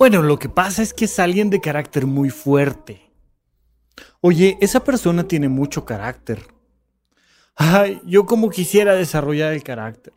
Bueno, 0.00 0.22
lo 0.22 0.38
que 0.38 0.48
pasa 0.48 0.80
es 0.80 0.94
que 0.94 1.04
es 1.04 1.18
alguien 1.18 1.50
de 1.50 1.60
carácter 1.60 2.06
muy 2.06 2.30
fuerte. 2.30 3.12
Oye, 4.22 4.56
esa 4.62 4.82
persona 4.82 5.28
tiene 5.28 5.50
mucho 5.50 5.84
carácter. 5.84 6.42
Ay, 7.54 8.00
yo 8.06 8.24
como 8.24 8.48
quisiera 8.48 8.94
desarrollar 8.94 9.52
el 9.52 9.62
carácter. 9.62 10.14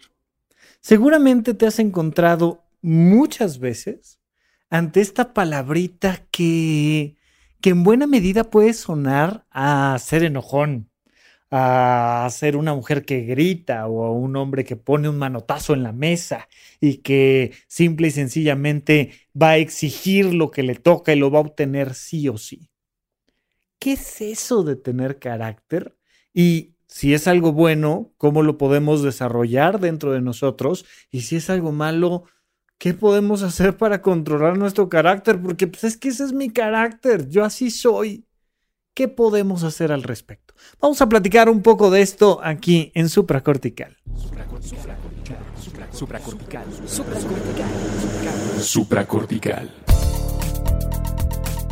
Seguramente 0.80 1.54
te 1.54 1.68
has 1.68 1.80
encontrado 1.80 2.64
muchas 2.82 3.60
veces 3.60 4.22
ante 4.70 5.02
esta 5.02 5.34
palabrita 5.34 6.28
que, 6.32 7.18
que 7.60 7.72
en 7.72 7.84
buena 7.84 8.08
medida 8.08 8.46
puede 8.46 8.72
sonar 8.72 9.46
a 9.52 9.98
ser 10.00 10.24
enojón, 10.24 10.93
a 11.56 12.28
ser 12.32 12.56
una 12.58 12.74
mujer 12.74 13.06
que 13.06 13.22
grita 13.22 13.86
o 13.86 14.06
a 14.06 14.12
un 14.12 14.36
hombre 14.38 14.66
que 14.66 14.76
pone 14.76 15.08
un 15.08 15.20
manotazo 15.20 15.76
en 15.76 15.84
la 15.84 15.92
mesa 15.92 16.50
y 16.82 16.98
que 16.98 17.54
simple 17.68 18.08
y 18.08 18.12
sencillamente 18.12 19.12
va 19.40 19.50
a 19.50 19.58
exigir 19.58 20.34
lo 20.34 20.50
que 20.50 20.64
le 20.64 20.74
toca 20.74 21.14
y 21.14 21.16
lo 21.16 21.30
va 21.30 21.38
a 21.38 21.44
obtener 21.44 21.94
sí 21.94 22.28
o 22.28 22.40
sí. 22.40 22.72
¿Qué 23.78 23.94
es 23.94 24.22
eso 24.22 24.64
de 24.64 24.78
tener 24.78 25.20
carácter? 25.20 25.96
Y 26.34 26.74
si 26.88 27.14
es 27.14 27.28
algo 27.28 27.54
bueno, 27.54 28.12
¿cómo 28.18 28.42
lo 28.42 28.58
podemos 28.58 29.04
desarrollar 29.04 29.80
dentro 29.80 30.12
de 30.12 30.22
nosotros? 30.22 30.86
Y 31.12 31.22
si 31.22 31.36
es 31.36 31.52
algo 31.52 31.72
malo, 31.72 32.24
¿qué 32.80 32.96
podemos 32.96 33.44
hacer 33.44 33.78
para 33.78 34.02
controlar 34.02 34.58
nuestro 34.58 34.90
carácter? 34.90 35.40
Porque 35.40 35.68
pues, 35.68 35.84
es 35.84 35.98
que 35.98 36.08
ese 36.10 36.24
es 36.24 36.34
mi 36.34 36.50
carácter, 36.50 37.30
yo 37.30 37.44
así 37.44 37.70
soy. 37.70 38.26
¿Qué 38.94 39.08
podemos 39.08 39.64
hacer 39.64 39.92
al 39.92 40.04
respecto? 40.04 40.54
Vamos 40.80 41.02
a 41.02 41.10
platicar 41.10 41.50
un 41.50 41.64
poco 41.64 41.90
de 41.90 42.02
esto 42.02 42.40
aquí 42.44 42.92
en 42.94 43.10
supracortical. 43.10 43.98
Supracortical. 44.16 44.98
Supracortical. 45.92 46.66
Supracortical. 48.62 49.72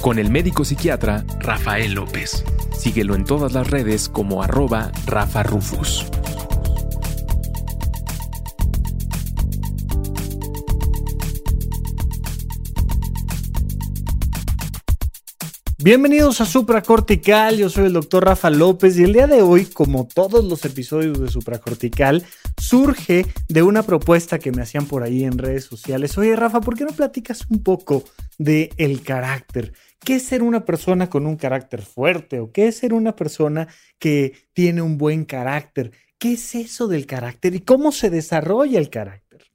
Con 0.01 0.17
el 0.17 0.31
médico 0.31 0.65
psiquiatra 0.65 1.23
Rafael 1.39 1.93
López. 1.93 2.43
Síguelo 2.75 3.13
en 3.13 3.25
todas 3.25 3.53
las 3.53 3.69
redes 3.69 4.09
como 4.09 4.41
arroba 4.41 4.91
Rafa 5.05 5.43
Rufus. 5.43 6.07
Bienvenidos 15.83 16.41
a 16.41 16.45
Supracortical, 16.45 17.57
yo 17.57 17.67
soy 17.67 17.87
el 17.87 17.93
doctor 17.93 18.25
Rafa 18.25 18.51
López 18.51 18.99
y 18.99 19.03
el 19.03 19.13
día 19.13 19.25
de 19.25 19.41
hoy, 19.41 19.65
como 19.65 20.07
todos 20.07 20.45
los 20.45 20.63
episodios 20.63 21.19
de 21.19 21.27
Supracortical, 21.27 22.23
surge 22.55 23.25
de 23.49 23.63
una 23.63 23.81
propuesta 23.81 24.37
que 24.37 24.51
me 24.51 24.61
hacían 24.61 24.85
por 24.85 25.01
ahí 25.01 25.23
en 25.23 25.39
redes 25.39 25.63
sociales. 25.63 26.15
Oye 26.19 26.35
Rafa, 26.35 26.61
¿por 26.61 26.77
qué 26.77 26.83
no 26.83 26.91
platicas 26.91 27.47
un 27.49 27.63
poco 27.63 28.03
de 28.37 28.69
el 28.77 29.01
carácter? 29.01 29.73
¿Qué 29.99 30.17
es 30.17 30.23
ser 30.23 30.43
una 30.43 30.65
persona 30.65 31.09
con 31.09 31.25
un 31.25 31.35
carácter 31.35 31.81
fuerte 31.81 32.39
o 32.39 32.51
qué 32.51 32.67
es 32.67 32.77
ser 32.77 32.93
una 32.93 33.15
persona 33.15 33.67
que 33.97 34.33
tiene 34.53 34.83
un 34.83 34.99
buen 34.99 35.25
carácter? 35.25 35.93
¿Qué 36.19 36.33
es 36.33 36.53
eso 36.53 36.87
del 36.87 37.07
carácter 37.07 37.55
y 37.55 37.61
cómo 37.61 37.91
se 37.91 38.11
desarrolla 38.11 38.77
el 38.77 38.91
carácter? 38.91 39.45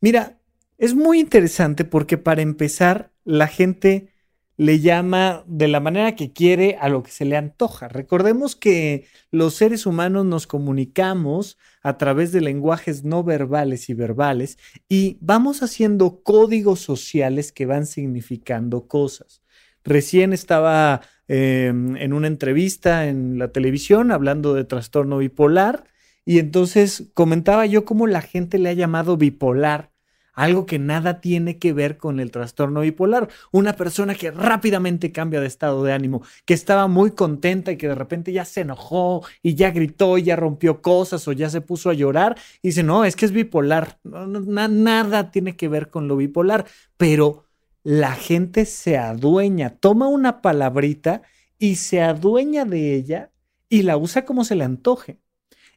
Mira, 0.00 0.38
es 0.76 0.94
muy 0.94 1.18
interesante 1.18 1.84
porque 1.84 2.16
para 2.16 2.42
empezar, 2.42 3.10
la 3.24 3.48
gente 3.48 4.12
le 4.58 4.80
llama 4.80 5.44
de 5.46 5.68
la 5.68 5.78
manera 5.78 6.16
que 6.16 6.32
quiere 6.32 6.76
a 6.80 6.88
lo 6.88 7.04
que 7.04 7.12
se 7.12 7.24
le 7.24 7.36
antoja. 7.36 7.86
Recordemos 7.86 8.56
que 8.56 9.06
los 9.30 9.54
seres 9.54 9.86
humanos 9.86 10.26
nos 10.26 10.48
comunicamos 10.48 11.58
a 11.80 11.96
través 11.96 12.32
de 12.32 12.40
lenguajes 12.40 13.04
no 13.04 13.22
verbales 13.22 13.88
y 13.88 13.94
verbales 13.94 14.58
y 14.88 15.16
vamos 15.20 15.62
haciendo 15.62 16.22
códigos 16.24 16.80
sociales 16.80 17.52
que 17.52 17.66
van 17.66 17.86
significando 17.86 18.88
cosas. 18.88 19.42
Recién 19.84 20.32
estaba 20.32 21.02
em, 21.28 21.96
en 21.96 22.12
una 22.12 22.26
entrevista 22.26 23.06
en 23.06 23.38
la 23.38 23.52
televisión 23.52 24.10
hablando 24.10 24.54
de 24.54 24.64
trastorno 24.64 25.18
bipolar 25.18 25.84
y 26.24 26.40
entonces 26.40 27.10
comentaba 27.14 27.64
yo 27.66 27.84
cómo 27.84 28.08
la 28.08 28.22
gente 28.22 28.58
le 28.58 28.70
ha 28.70 28.74
llamado 28.74 29.16
bipolar 29.16 29.92
algo 30.38 30.66
que 30.66 30.78
nada 30.78 31.20
tiene 31.20 31.58
que 31.58 31.72
ver 31.72 31.96
con 31.98 32.20
el 32.20 32.30
trastorno 32.30 32.82
bipolar. 32.82 33.28
Una 33.50 33.72
persona 33.72 34.14
que 34.14 34.30
rápidamente 34.30 35.10
cambia 35.10 35.40
de 35.40 35.48
estado 35.48 35.82
de 35.82 35.92
ánimo, 35.92 36.22
que 36.44 36.54
estaba 36.54 36.86
muy 36.86 37.10
contenta 37.10 37.72
y 37.72 37.76
que 37.76 37.88
de 37.88 37.96
repente 37.96 38.32
ya 38.32 38.44
se 38.44 38.60
enojó 38.60 39.26
y 39.42 39.56
ya 39.56 39.72
gritó 39.72 40.16
y 40.16 40.22
ya 40.22 40.36
rompió 40.36 40.80
cosas 40.80 41.26
o 41.26 41.32
ya 41.32 41.50
se 41.50 41.60
puso 41.60 41.90
a 41.90 41.94
llorar 41.94 42.36
y 42.62 42.68
dice, 42.68 42.84
no, 42.84 43.04
es 43.04 43.16
que 43.16 43.26
es 43.26 43.32
bipolar. 43.32 43.98
nada 44.04 45.32
tiene 45.32 45.56
que 45.56 45.68
ver 45.68 45.90
con 45.90 46.06
lo 46.06 46.16
bipolar, 46.16 46.66
pero 46.96 47.44
la 47.82 48.12
gente 48.12 48.64
se 48.64 48.96
adueña, 48.96 49.70
toma 49.70 50.06
una 50.06 50.40
palabrita 50.40 51.22
y 51.58 51.76
se 51.76 52.00
adueña 52.00 52.64
de 52.64 52.94
ella 52.94 53.32
y 53.68 53.82
la 53.82 53.96
usa 53.96 54.24
como 54.24 54.44
se 54.44 54.54
le 54.54 54.62
antoje. 54.62 55.18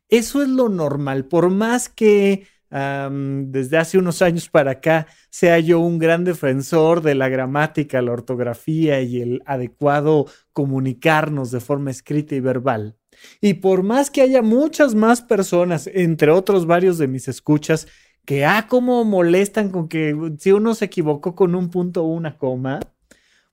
Eso 0.08 0.44
es 0.44 0.50
lo 0.50 0.70
normal, 0.70 1.26
por 1.26 1.50
más 1.50 1.90
que 1.90 2.46
desde 2.72 3.78
hace 3.78 3.98
unos 3.98 4.22
años 4.22 4.50
para 4.50 4.72
acá 4.72 5.08
sea 5.30 5.60
yo 5.60 5.80
un 5.80 6.00
gran 6.00 6.24
defensor 6.24 7.02
de 7.02 7.16
la 7.16 7.28
gramática, 7.28 8.02
la 8.02 8.14
ortografía 8.14 9.02
y 9.02 9.22
el 9.22 9.44
adecuado 9.46 10.28
comunicarnos 10.54 11.52
de 11.52 11.60
forma 11.60 11.92
escrita 11.92 12.36
y 12.36 12.40
verbal. 12.40 12.96
Y 13.42 13.56
por 13.56 13.84
más 13.84 14.10
que 14.10 14.22
haya 14.22 14.42
muchas 14.42 14.96
más 14.96 15.22
personas, 15.22 15.88
entre 15.94 16.32
otros 16.32 16.66
varios 16.66 16.98
de 16.98 17.08
mis 17.08 17.28
escuchas, 17.28 17.88
que 18.26 18.46
ah, 18.46 18.68
como 18.70 19.04
molestan 19.04 19.70
con 19.70 19.90
que 19.90 20.16
si 20.40 20.52
uno 20.52 20.74
se 20.74 20.86
equivocó 20.86 21.36
con 21.36 21.56
un 21.56 21.70
punto 21.70 22.04
o 22.04 22.08
una 22.08 22.38
coma, 22.38 22.80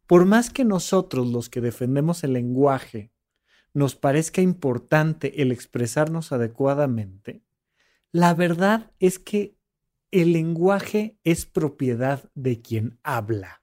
por 0.06 0.26
más 0.26 0.50
que 0.50 0.64
nosotros 0.64 1.26
los 1.26 1.48
que 1.48 1.60
defendemos 1.60 2.22
el 2.22 2.34
lenguaje 2.34 3.10
nos 3.74 3.94
parezca 3.94 4.40
importante 4.40 5.42
el 5.42 5.52
expresarnos 5.52 6.32
adecuadamente, 6.32 7.42
la 8.12 8.34
verdad 8.34 8.90
es 8.98 9.18
que 9.18 9.56
el 10.10 10.32
lenguaje 10.32 11.18
es 11.24 11.46
propiedad 11.46 12.30
de 12.34 12.60
quien 12.60 12.98
habla. 13.02 13.62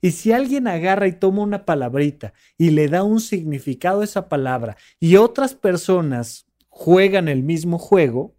Y 0.00 0.10
si 0.10 0.32
alguien 0.32 0.68
agarra 0.68 1.06
y 1.06 1.18
toma 1.18 1.42
una 1.42 1.64
palabrita 1.64 2.34
y 2.58 2.70
le 2.70 2.88
da 2.88 3.04
un 3.04 3.20
significado 3.20 4.02
a 4.02 4.04
esa 4.04 4.28
palabra 4.28 4.76
y 5.00 5.16
otras 5.16 5.54
personas 5.54 6.46
juegan 6.68 7.28
el 7.28 7.42
mismo 7.42 7.78
juego, 7.78 8.36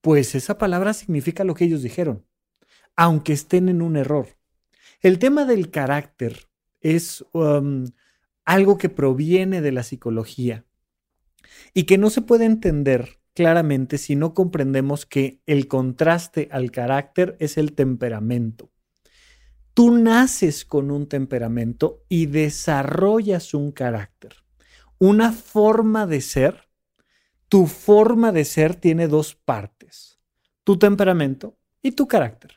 pues 0.00 0.34
esa 0.34 0.58
palabra 0.58 0.92
significa 0.92 1.42
lo 1.42 1.54
que 1.54 1.64
ellos 1.64 1.82
dijeron, 1.82 2.24
aunque 2.94 3.32
estén 3.32 3.68
en 3.68 3.82
un 3.82 3.96
error. 3.96 4.36
El 5.00 5.18
tema 5.18 5.44
del 5.44 5.70
carácter 5.70 6.48
es 6.80 7.24
um, 7.32 7.86
algo 8.44 8.78
que 8.78 8.88
proviene 8.88 9.60
de 9.60 9.72
la 9.72 9.82
psicología 9.82 10.64
y 11.74 11.84
que 11.84 11.98
no 11.98 12.10
se 12.10 12.22
puede 12.22 12.44
entender 12.44 13.21
claramente 13.34 13.98
si 13.98 14.16
no 14.16 14.34
comprendemos 14.34 15.06
que 15.06 15.40
el 15.46 15.68
contraste 15.68 16.48
al 16.50 16.70
carácter 16.70 17.36
es 17.40 17.56
el 17.56 17.72
temperamento. 17.72 18.70
Tú 19.74 19.96
naces 19.96 20.64
con 20.64 20.90
un 20.90 21.08
temperamento 21.08 22.04
y 22.08 22.26
desarrollas 22.26 23.54
un 23.54 23.72
carácter, 23.72 24.34
una 24.98 25.32
forma 25.32 26.06
de 26.06 26.20
ser. 26.20 26.68
Tu 27.48 27.66
forma 27.66 28.32
de 28.32 28.44
ser 28.44 28.74
tiene 28.74 29.08
dos 29.08 29.34
partes, 29.34 30.18
tu 30.64 30.78
temperamento 30.78 31.58
y 31.82 31.92
tu 31.92 32.06
carácter. 32.08 32.52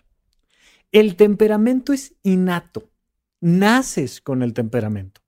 El 0.92 1.16
temperamento 1.16 1.92
es 1.92 2.16
innato, 2.24 2.90
naces 3.42 4.22
con 4.22 4.42
el 4.42 4.54
temperamento. 4.54 5.22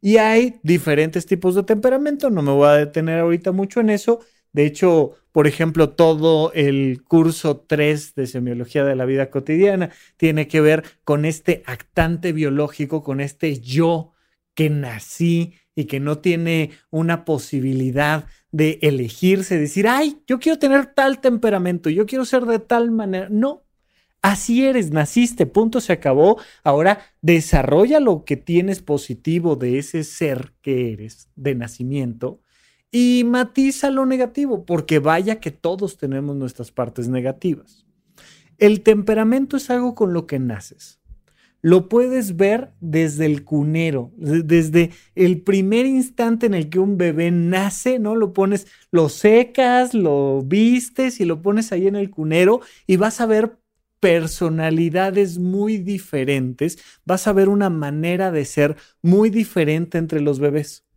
Y 0.00 0.16
hay 0.16 0.60
diferentes 0.62 1.26
tipos 1.26 1.54
de 1.54 1.64
temperamento, 1.64 2.30
no 2.30 2.42
me 2.42 2.52
voy 2.52 2.68
a 2.68 2.72
detener 2.72 3.20
ahorita 3.20 3.52
mucho 3.52 3.80
en 3.80 3.90
eso, 3.90 4.20
de 4.58 4.66
hecho, 4.66 5.12
por 5.30 5.46
ejemplo, 5.46 5.90
todo 5.90 6.52
el 6.52 7.04
curso 7.04 7.60
3 7.60 8.16
de 8.16 8.26
semiología 8.26 8.82
de 8.82 8.96
la 8.96 9.04
vida 9.04 9.30
cotidiana 9.30 9.90
tiene 10.16 10.48
que 10.48 10.60
ver 10.60 10.82
con 11.04 11.24
este 11.24 11.62
actante 11.64 12.32
biológico, 12.32 13.04
con 13.04 13.20
este 13.20 13.60
yo 13.60 14.14
que 14.54 14.68
nací 14.68 15.54
y 15.76 15.84
que 15.84 16.00
no 16.00 16.18
tiene 16.18 16.72
una 16.90 17.24
posibilidad 17.24 18.26
de 18.50 18.80
elegirse, 18.82 19.60
decir, 19.60 19.86
ay, 19.86 20.24
yo 20.26 20.40
quiero 20.40 20.58
tener 20.58 20.86
tal 20.86 21.20
temperamento, 21.20 21.88
yo 21.88 22.04
quiero 22.04 22.24
ser 22.24 22.44
de 22.44 22.58
tal 22.58 22.90
manera. 22.90 23.28
No, 23.30 23.62
así 24.22 24.66
eres, 24.66 24.90
naciste, 24.90 25.46
punto, 25.46 25.80
se 25.80 25.92
acabó. 25.92 26.40
Ahora 26.64 26.98
desarrolla 27.22 28.00
lo 28.00 28.24
que 28.24 28.36
tienes 28.36 28.82
positivo 28.82 29.54
de 29.54 29.78
ese 29.78 30.02
ser 30.02 30.52
que 30.62 30.94
eres 30.94 31.30
de 31.36 31.54
nacimiento 31.54 32.40
y 32.90 33.24
matiza 33.24 33.90
lo 33.90 34.06
negativo, 34.06 34.64
porque 34.64 34.98
vaya 34.98 35.40
que 35.40 35.50
todos 35.50 35.96
tenemos 35.98 36.36
nuestras 36.36 36.72
partes 36.72 37.08
negativas. 37.08 37.86
El 38.58 38.82
temperamento 38.82 39.56
es 39.56 39.70
algo 39.70 39.94
con 39.94 40.12
lo 40.12 40.26
que 40.26 40.38
naces. 40.38 40.98
Lo 41.60 41.88
puedes 41.88 42.36
ver 42.36 42.72
desde 42.80 43.26
el 43.26 43.44
cunero, 43.44 44.12
desde 44.16 44.90
el 45.16 45.42
primer 45.42 45.86
instante 45.86 46.46
en 46.46 46.54
el 46.54 46.68
que 46.70 46.78
un 46.78 46.96
bebé 46.96 47.32
nace, 47.32 47.98
¿no? 47.98 48.14
Lo 48.14 48.32
pones, 48.32 48.68
lo 48.92 49.08
secas, 49.08 49.92
lo 49.92 50.42
vistes 50.42 51.20
y 51.20 51.24
lo 51.24 51.42
pones 51.42 51.72
ahí 51.72 51.88
en 51.88 51.96
el 51.96 52.10
cunero 52.10 52.60
y 52.86 52.96
vas 52.96 53.20
a 53.20 53.26
ver 53.26 53.58
personalidades 53.98 55.38
muy 55.38 55.78
diferentes, 55.78 56.78
vas 57.04 57.26
a 57.26 57.32
ver 57.32 57.48
una 57.48 57.70
manera 57.70 58.30
de 58.30 58.44
ser 58.44 58.76
muy 59.02 59.28
diferente 59.28 59.98
entre 59.98 60.20
los 60.20 60.38
bebés. 60.38 60.87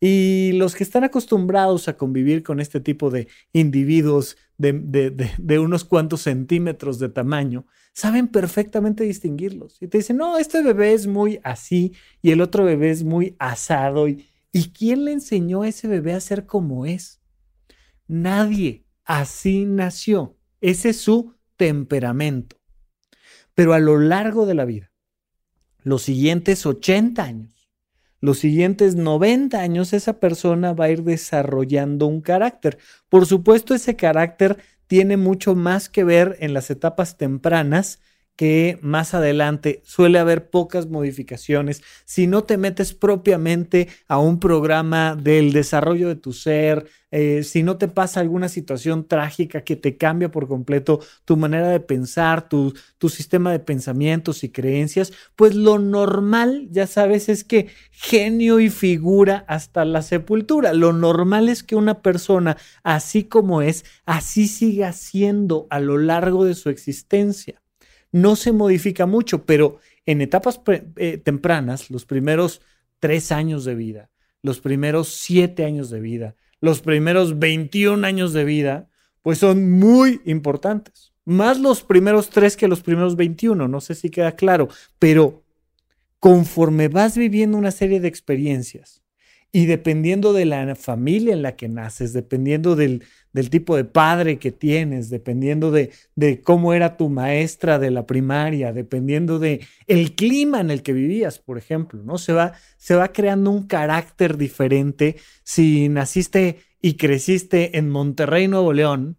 Y 0.00 0.52
los 0.52 0.76
que 0.76 0.84
están 0.84 1.04
acostumbrados 1.04 1.88
a 1.88 1.96
convivir 1.96 2.42
con 2.42 2.60
este 2.60 2.80
tipo 2.80 3.10
de 3.10 3.28
individuos 3.52 4.36
de, 4.58 5.58
unos 5.58 5.84
cuantos 5.84 6.22
centímetros 6.22 6.98
de 6.98 7.08
tamaño, 7.08 7.66
saben 7.92 8.28
perfectamente 8.28 9.04
distinguirlos. 9.04 9.80
Y 9.80 9.88
te 9.88 9.98
dicen, 9.98 10.16
no, 10.16 10.38
este 10.38 10.62
bebé 10.62 10.92
es 10.92 11.06
muy 11.06 11.40
así 11.42 11.92
y 12.22 12.30
el 12.30 12.40
otro 12.40 12.64
bebé 12.64 12.90
es 12.90 13.04
muy 13.04 13.34
asado. 13.38 14.08
¿Y, 14.08 14.26
¿y 14.52 14.70
quién 14.70 15.04
le 15.04 15.12
enseñó 15.12 15.62
a 15.62 15.68
ese 15.68 15.88
bebé 15.88 16.12
a 16.12 16.20
ser 16.20 16.46
como 16.46 16.86
es? 16.86 17.20
Nadie. 18.06 18.84
Así 19.04 19.64
nació. 19.64 20.36
Ese 20.60 20.90
es 20.90 21.00
su 21.00 21.34
temperamento. 21.56 22.56
Pero 23.54 23.72
a 23.72 23.78
lo 23.78 23.98
largo 23.98 24.46
de 24.46 24.54
la 24.54 24.64
vida, 24.64 24.92
los 25.82 26.02
siguientes 26.02 26.66
80 26.66 27.22
años, 27.22 27.57
los 28.20 28.38
siguientes 28.38 28.96
90 28.96 29.60
años, 29.60 29.92
esa 29.92 30.20
persona 30.20 30.72
va 30.72 30.86
a 30.86 30.90
ir 30.90 31.02
desarrollando 31.04 32.06
un 32.06 32.20
carácter. 32.20 32.78
Por 33.08 33.26
supuesto, 33.26 33.74
ese 33.74 33.96
carácter 33.96 34.58
tiene 34.86 35.16
mucho 35.16 35.54
más 35.54 35.88
que 35.88 36.04
ver 36.04 36.36
en 36.40 36.54
las 36.54 36.70
etapas 36.70 37.16
tempranas 37.16 38.00
que 38.38 38.78
más 38.82 39.14
adelante 39.14 39.82
suele 39.84 40.20
haber 40.20 40.48
pocas 40.48 40.86
modificaciones. 40.86 41.82
Si 42.04 42.28
no 42.28 42.44
te 42.44 42.56
metes 42.56 42.94
propiamente 42.94 43.88
a 44.06 44.18
un 44.18 44.38
programa 44.38 45.16
del 45.16 45.52
desarrollo 45.52 46.06
de 46.06 46.14
tu 46.14 46.32
ser, 46.32 46.86
eh, 47.10 47.42
si 47.42 47.64
no 47.64 47.78
te 47.78 47.88
pasa 47.88 48.20
alguna 48.20 48.48
situación 48.48 49.08
trágica 49.08 49.62
que 49.62 49.74
te 49.74 49.96
cambia 49.96 50.30
por 50.30 50.46
completo 50.46 51.00
tu 51.24 51.36
manera 51.36 51.68
de 51.68 51.80
pensar, 51.80 52.48
tu, 52.48 52.74
tu 52.98 53.08
sistema 53.08 53.50
de 53.50 53.58
pensamientos 53.58 54.44
y 54.44 54.50
creencias, 54.50 55.12
pues 55.34 55.56
lo 55.56 55.80
normal, 55.80 56.68
ya 56.70 56.86
sabes, 56.86 57.28
es 57.28 57.42
que 57.42 57.66
genio 57.90 58.60
y 58.60 58.70
figura 58.70 59.44
hasta 59.48 59.84
la 59.84 60.02
sepultura. 60.02 60.74
Lo 60.74 60.92
normal 60.92 61.48
es 61.48 61.64
que 61.64 61.74
una 61.74 62.02
persona, 62.02 62.56
así 62.84 63.24
como 63.24 63.62
es, 63.62 63.84
así 64.06 64.46
siga 64.46 64.92
siendo 64.92 65.66
a 65.70 65.80
lo 65.80 65.98
largo 65.98 66.44
de 66.44 66.54
su 66.54 66.70
existencia 66.70 67.60
no 68.12 68.36
se 68.36 68.52
modifica 68.52 69.06
mucho, 69.06 69.44
pero 69.44 69.78
en 70.06 70.20
etapas 70.20 70.60
eh, 70.96 71.18
tempranas, 71.18 71.90
los 71.90 72.04
primeros 72.04 72.62
tres 72.98 73.32
años 73.32 73.64
de 73.64 73.74
vida, 73.74 74.10
los 74.42 74.60
primeros 74.60 75.08
siete 75.08 75.64
años 75.64 75.90
de 75.90 76.00
vida, 76.00 76.36
los 76.60 76.80
primeros 76.80 77.38
21 77.38 78.06
años 78.06 78.32
de 78.32 78.44
vida, 78.44 78.88
pues 79.22 79.38
son 79.38 79.70
muy 79.70 80.20
importantes. 80.24 81.12
Más 81.24 81.60
los 81.60 81.82
primeros 81.82 82.30
tres 82.30 82.56
que 82.56 82.68
los 82.68 82.80
primeros 82.80 83.16
21, 83.16 83.68
no 83.68 83.80
sé 83.80 83.94
si 83.94 84.08
queda 84.08 84.32
claro, 84.32 84.68
pero 84.98 85.44
conforme 86.18 86.88
vas 86.88 87.16
viviendo 87.16 87.58
una 87.58 87.70
serie 87.70 88.00
de 88.00 88.08
experiencias 88.08 89.02
y 89.52 89.66
dependiendo 89.66 90.32
de 90.32 90.46
la 90.46 90.74
familia 90.74 91.32
en 91.32 91.42
la 91.42 91.56
que 91.56 91.68
naces, 91.68 92.12
dependiendo 92.12 92.76
del, 92.76 93.04
del 93.32 93.50
tipo 93.50 93.76
de 93.76 93.84
padre 93.84 94.38
que 94.38 94.52
tienes, 94.52 95.10
dependiendo 95.10 95.70
de, 95.70 95.90
de, 96.14 96.40
cómo 96.40 96.74
era 96.74 96.96
tu 96.96 97.08
maestra 97.08 97.78
de 97.78 97.90
la 97.90 98.06
primaria, 98.06 98.72
dependiendo 98.72 99.38
de 99.38 99.66
el 99.86 100.14
clima 100.14 100.60
en 100.60 100.70
el 100.70 100.82
que 100.82 100.92
vivías, 100.92 101.38
por 101.38 101.58
ejemplo, 101.58 102.02
¿no? 102.02 102.18
Se 102.18 102.32
va, 102.32 102.54
se 102.76 102.94
va 102.94 103.12
creando 103.12 103.50
un 103.50 103.66
carácter 103.66 104.36
diferente 104.36 105.16
si 105.44 105.88
naciste 105.88 106.58
y 106.80 106.94
creciste 106.94 107.78
en 107.78 107.90
Monterrey, 107.90 108.48
Nuevo 108.48 108.72
León, 108.72 109.18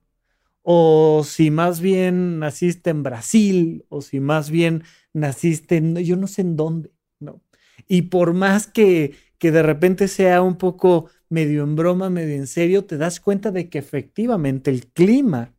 o 0.61 1.23
si 1.25 1.51
más 1.51 1.81
bien 1.81 2.39
naciste 2.39 2.89
en 2.89 3.03
Brasil, 3.03 3.85
o 3.89 4.01
si 4.01 4.19
más 4.19 4.49
bien 4.49 4.83
naciste 5.13 5.77
en, 5.77 5.95
yo 5.97 6.15
no 6.15 6.27
sé 6.27 6.41
en 6.41 6.55
dónde, 6.55 6.91
¿no? 7.19 7.41
Y 7.87 8.03
por 8.03 8.33
más 8.33 8.67
que, 8.67 9.13
que 9.37 9.51
de 9.51 9.63
repente 9.63 10.07
sea 10.07 10.41
un 10.41 10.57
poco 10.57 11.09
medio 11.29 11.63
en 11.63 11.75
broma, 11.75 12.09
medio 12.09 12.35
en 12.35 12.47
serio, 12.47 12.85
te 12.85 12.97
das 12.97 13.19
cuenta 13.19 13.51
de 13.51 13.69
que 13.69 13.77
efectivamente 13.77 14.71
el 14.71 14.87
clima 14.87 15.53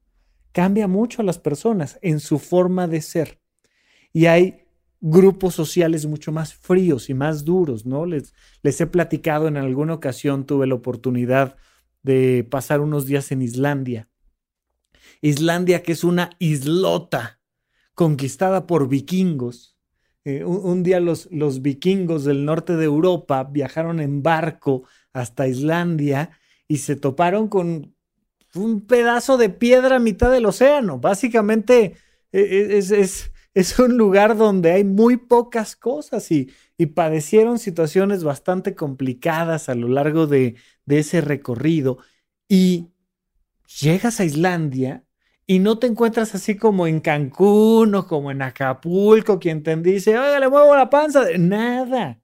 cambia 0.52 0.88
mucho 0.88 1.22
a 1.22 1.24
las 1.24 1.38
personas 1.38 1.98
en 2.02 2.20
su 2.20 2.38
forma 2.38 2.88
de 2.88 3.00
ser. 3.00 3.40
Y 4.12 4.26
hay 4.26 4.64
grupos 5.00 5.54
sociales 5.54 6.06
mucho 6.06 6.32
más 6.32 6.54
fríos 6.54 7.08
y 7.08 7.14
más 7.14 7.44
duros, 7.44 7.86
¿no? 7.86 8.04
Les, 8.04 8.34
les 8.62 8.80
he 8.80 8.86
platicado 8.86 9.48
en 9.48 9.56
alguna 9.56 9.94
ocasión, 9.94 10.44
tuve 10.44 10.66
la 10.66 10.74
oportunidad 10.74 11.56
de 12.02 12.46
pasar 12.48 12.80
unos 12.80 13.06
días 13.06 13.30
en 13.32 13.42
Islandia. 13.42 14.08
Islandia, 15.22 15.82
que 15.82 15.92
es 15.92 16.04
una 16.04 16.30
islota 16.38 17.40
conquistada 17.94 18.66
por 18.66 18.88
vikingos. 18.88 19.76
Eh, 20.24 20.44
un, 20.44 20.82
día 20.82 21.00
los, 21.00 21.28
los 21.30 21.62
vikingos 21.62 22.24
del 22.24 22.44
norte 22.44 22.76
de 22.76 22.84
Europa 22.84 23.44
viajaron 23.44 24.00
en 24.00 24.22
barco 24.22 24.84
hasta 25.12 25.48
Islandia 25.48 26.30
y 26.68 26.78
se 26.78 26.96
toparon 26.96 27.48
con 27.48 27.94
un 28.54 28.80
pedazo 28.86 29.36
de 29.36 29.50
piedra 29.50 29.96
a 29.96 30.00
mitad 30.00 30.30
del 30.30 30.46
océano. 30.46 30.98
Básicamente 30.98 31.96
e, 32.32 32.40
e, 32.40 32.78
es, 32.78 33.78
un 33.78 33.96
lugar 33.96 34.36
donde 34.36 34.72
hay 34.72 34.84
muy 34.84 35.16
pocas 35.16 35.76
cosas 35.76 36.30
y, 36.30 36.50
y, 36.76 36.86
padecieron 36.86 37.58
situaciones 37.58 38.24
bastante 38.24 38.74
complicadas 38.74 39.68
a 39.68 39.74
lo 39.74 39.88
largo 39.88 40.26
de, 40.26 40.56
de 40.86 40.98
ese 41.00 41.20
recorrido. 41.20 41.98
Y 42.48 42.88
llegas 43.80 44.20
a 44.20 44.24
Islandia 44.24 45.04
y 45.46 45.58
no 45.58 45.78
te 45.78 45.88
encuentras 45.88 46.34
así 46.34 46.56
como 46.56 46.86
en 46.86 47.00
Cancún 47.00 47.94
o 47.94 48.06
como 48.06 48.30
en 48.30 48.42
Acapulco, 48.42 49.40
quien 49.40 49.64
te 49.64 49.74
dice, 49.76 50.16
oiga, 50.16 50.38
le 50.38 50.48
muevo 50.48 50.76
la 50.76 50.88
panza. 50.88 51.24
Nada. 51.38 52.19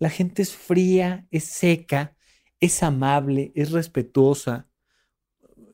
La 0.00 0.08
gente 0.10 0.42
es 0.42 0.56
fría, 0.56 1.26
es 1.30 1.44
seca, 1.44 2.16
es 2.58 2.82
amable, 2.82 3.52
es 3.54 3.70
respetuosa. 3.70 4.66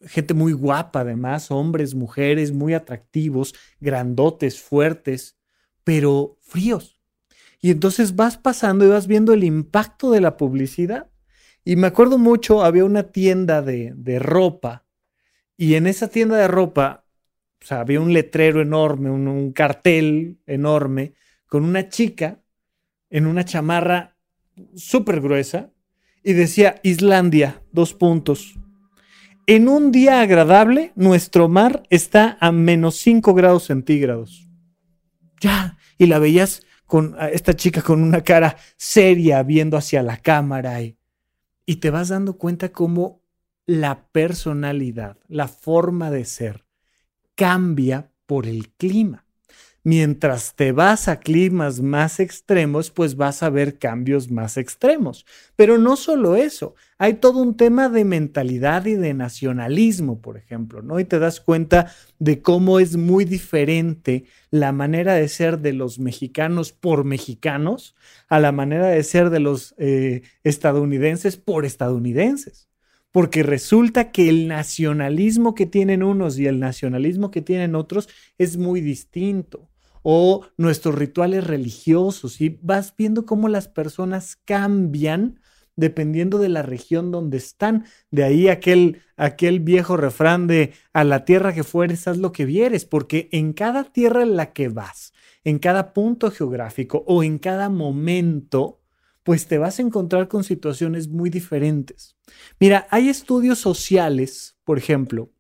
Gente 0.03 0.35
muy 0.35 0.53
guapa 0.53 1.01
además, 1.01 1.51
hombres, 1.51 1.95
mujeres 1.95 2.53
muy 2.53 2.75
atractivos, 2.75 3.55
grandotes, 3.81 4.61
fuertes, 4.61 5.39
pero 5.85 6.39
fríos. 6.43 7.01
Y 7.61 7.71
entonces 7.71 8.17
vas 8.17 8.37
pasando 8.37 8.85
y 8.85 8.89
vas 8.89 9.07
viendo 9.07 9.33
el 9.33 9.45
impacto 9.45 10.11
de 10.11 10.21
la 10.21 10.37
publicidad. 10.37 11.09
Y 11.65 11.77
me 11.77 11.87
acuerdo 11.87 12.19
mucho, 12.19 12.65
había 12.65 12.85
una 12.85 13.13
tienda 13.13 13.63
de, 13.63 14.19
ropa 14.19 14.87
y 15.57 15.75
en 15.75 15.87
esa 15.87 16.09
tienda 16.09 16.37
de 16.37 16.49
ropa 16.49 17.07
o 17.63 17.65
sea, 17.65 17.81
había 17.81 18.01
un 18.01 18.13
letrero 18.13 18.61
enorme, 18.61 19.11
un, 19.11 19.53
cartel 19.53 20.39
enorme, 20.47 21.15
con 21.47 21.65
una 21.65 21.89
chica 21.89 22.43
en 23.09 23.27
una 23.27 23.45
chamarra 23.45 24.16
súper 24.75 25.21
gruesa 25.21 25.71
y 26.23 26.33
decía 26.33 26.81
Islandia, 26.83 27.63
dos 27.73 27.95
puntos. 27.95 28.59
En 29.47 29.69
un 29.69 29.93
día 29.93 30.21
agradable, 30.21 30.93
nuestro 30.97 31.49
mar 31.49 31.85
está 31.89 32.37
a 32.41 32.51
menos 32.51 32.97
5 32.97 33.33
grados 33.35 33.65
centígrados. 33.65 34.49
Ya, 35.41 35.79
y 35.99 36.07
la 36.07 36.19
veías 36.19 36.63
con 36.87 37.17
esta 37.33 37.55
chica 37.55 37.83
con 37.83 38.03
una 38.03 38.23
cara 38.23 38.57
seria 38.77 39.43
viendo 39.43 39.77
hacia 39.77 40.03
la 40.03 40.17
cámara 40.17 40.83
y, 40.83 40.99
y 41.65 41.77
te 41.77 41.91
vas 41.91 42.09
dando 42.09 42.39
cuenta 42.39 42.73
cómo 42.73 43.23
la 43.67 44.09
personalidad, 44.11 45.19
la 45.29 45.49
forma 45.49 46.11
de 46.11 46.25
ser, 46.25 46.65
cambia 47.35 48.11
por 48.27 48.47
el 48.47 48.71
clima. 48.71 49.26
Mientras 49.89 50.57
te 50.57 50.73
vas 50.73 51.07
a 51.07 51.21
climas 51.21 51.81
más 51.81 52.19
extremos, 52.19 52.91
pues 52.91 53.15
vas 53.15 53.45
a 53.45 53.51
ver 53.51 53.79
cambios 53.79 54.33
más 54.33 54.57
extremos. 54.57 55.25
Pero 55.55 55.79
no 55.79 55.95
solo 55.95 56.35
eso, 56.35 56.75
hay 56.99 57.15
todo 57.15 57.39
un 57.39 57.57
tema 57.57 57.89
de 57.89 58.05
mentalidad 58.05 58.87
y 58.87 58.97
de 58.97 59.15
nacionalismo, 59.15 60.21
por 60.21 60.39
ejemplo, 60.39 60.83
¿no? 60.83 60.99
Y 60.99 61.05
te 61.05 61.21
das 61.21 61.39
cuenta 61.39 61.93
de 62.19 62.43
cómo 62.43 62.81
es 62.81 62.97
muy 62.97 63.25
diferente 63.25 64.25
la 64.51 64.73
manera 64.73 65.15
de 65.15 65.29
ser 65.29 65.61
de 65.61 65.73
los 65.73 66.01
mexicanos 66.01 66.73
por 66.73 67.05
mexicanos 67.05 67.95
a 68.29 68.41
la 68.41 68.51
manera 68.51 68.89
de 68.89 69.05
ser 69.05 69.31
de 69.31 69.39
los 69.39 69.77
eh, 69.79 70.23
estadounidenses 70.43 71.37
por 71.37 71.65
estadounidenses 71.65 72.67
porque 73.13 73.45
resulta 73.45 74.11
que 74.11 74.29
el 74.29 74.49
nacionalismo 74.49 75.55
que 75.55 75.65
tienen 75.65 76.03
unos 76.03 76.39
y 76.41 76.47
el 76.49 76.59
nacionalismo 76.59 77.31
que 77.31 77.41
tienen 77.41 77.77
otros 77.77 78.09
es 78.37 78.57
muy 78.57 78.81
distinto 78.81 79.71
o 80.09 80.47
nuestros 80.57 80.95
rituales 80.95 81.45
religiosos 81.45 82.41
y 82.41 82.61
vas 82.63 82.95
viendo 82.97 83.27
cómo 83.27 83.49
las 83.49 83.67
personas 83.67 84.37
cambian 84.45 85.41
dependiendo 85.75 86.39
de 86.39 86.49
la 86.49 86.63
región 86.63 87.11
donde 87.11 87.39
están. 87.39 87.87
De 88.13 88.23
ahí 88.23 88.47
aquel, 88.47 89.03
aquel 89.17 89.59
viejo 89.59 89.97
refrán 89.97 90.47
de 90.47 90.75
a 90.93 91.03
la 91.03 91.25
tierra 91.25 91.53
que 91.53 91.65
fueres, 91.65 92.07
haz 92.07 92.19
lo 92.19 92.31
que 92.31 92.45
vieres, 92.45 92.85
porque 92.85 93.29
en 93.33 93.53
cada 93.53 93.83
tierra 93.83 94.23
en 94.23 94.37
la 94.37 94.53
que 94.53 94.69
vas, 94.69 95.13
en 95.43 95.59
cada 95.59 95.93
punto 95.93 96.31
geográfico 96.31 97.03
o 97.09 97.25
en 97.25 97.39
cada 97.41 97.69
momento, 97.69 98.81
pues 99.25 99.49
te 99.49 99.59
vas 99.59 99.81
a 99.81 99.83
encontrar 99.83 100.29
con 100.29 100.45
situaciones 100.45 101.09
muy 101.09 101.31
diferentes. 101.31 102.15
Mira, 102.61 102.87
hay 102.93 103.09
estudios 103.09 103.59
sociales, 103.59 104.57
por 104.63 104.79
ejemplo, 104.79 105.33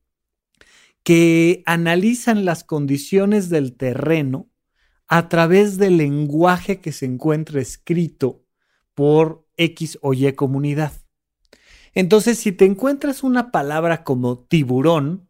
que 1.04 1.62
analizan 1.66 2.44
las 2.44 2.64
condiciones 2.64 3.48
del 3.48 3.76
terreno 3.76 4.50
a 5.08 5.28
través 5.28 5.78
del 5.78 5.98
lenguaje 5.98 6.80
que 6.80 6.92
se 6.92 7.06
encuentra 7.06 7.60
escrito 7.60 8.44
por 8.94 9.46
X 9.56 9.98
o 10.02 10.14
Y 10.14 10.32
comunidad. 10.32 10.92
Entonces, 11.94 12.38
si 12.38 12.52
te 12.52 12.64
encuentras 12.64 13.22
una 13.22 13.50
palabra 13.50 14.04
como 14.04 14.38
tiburón, 14.38 15.28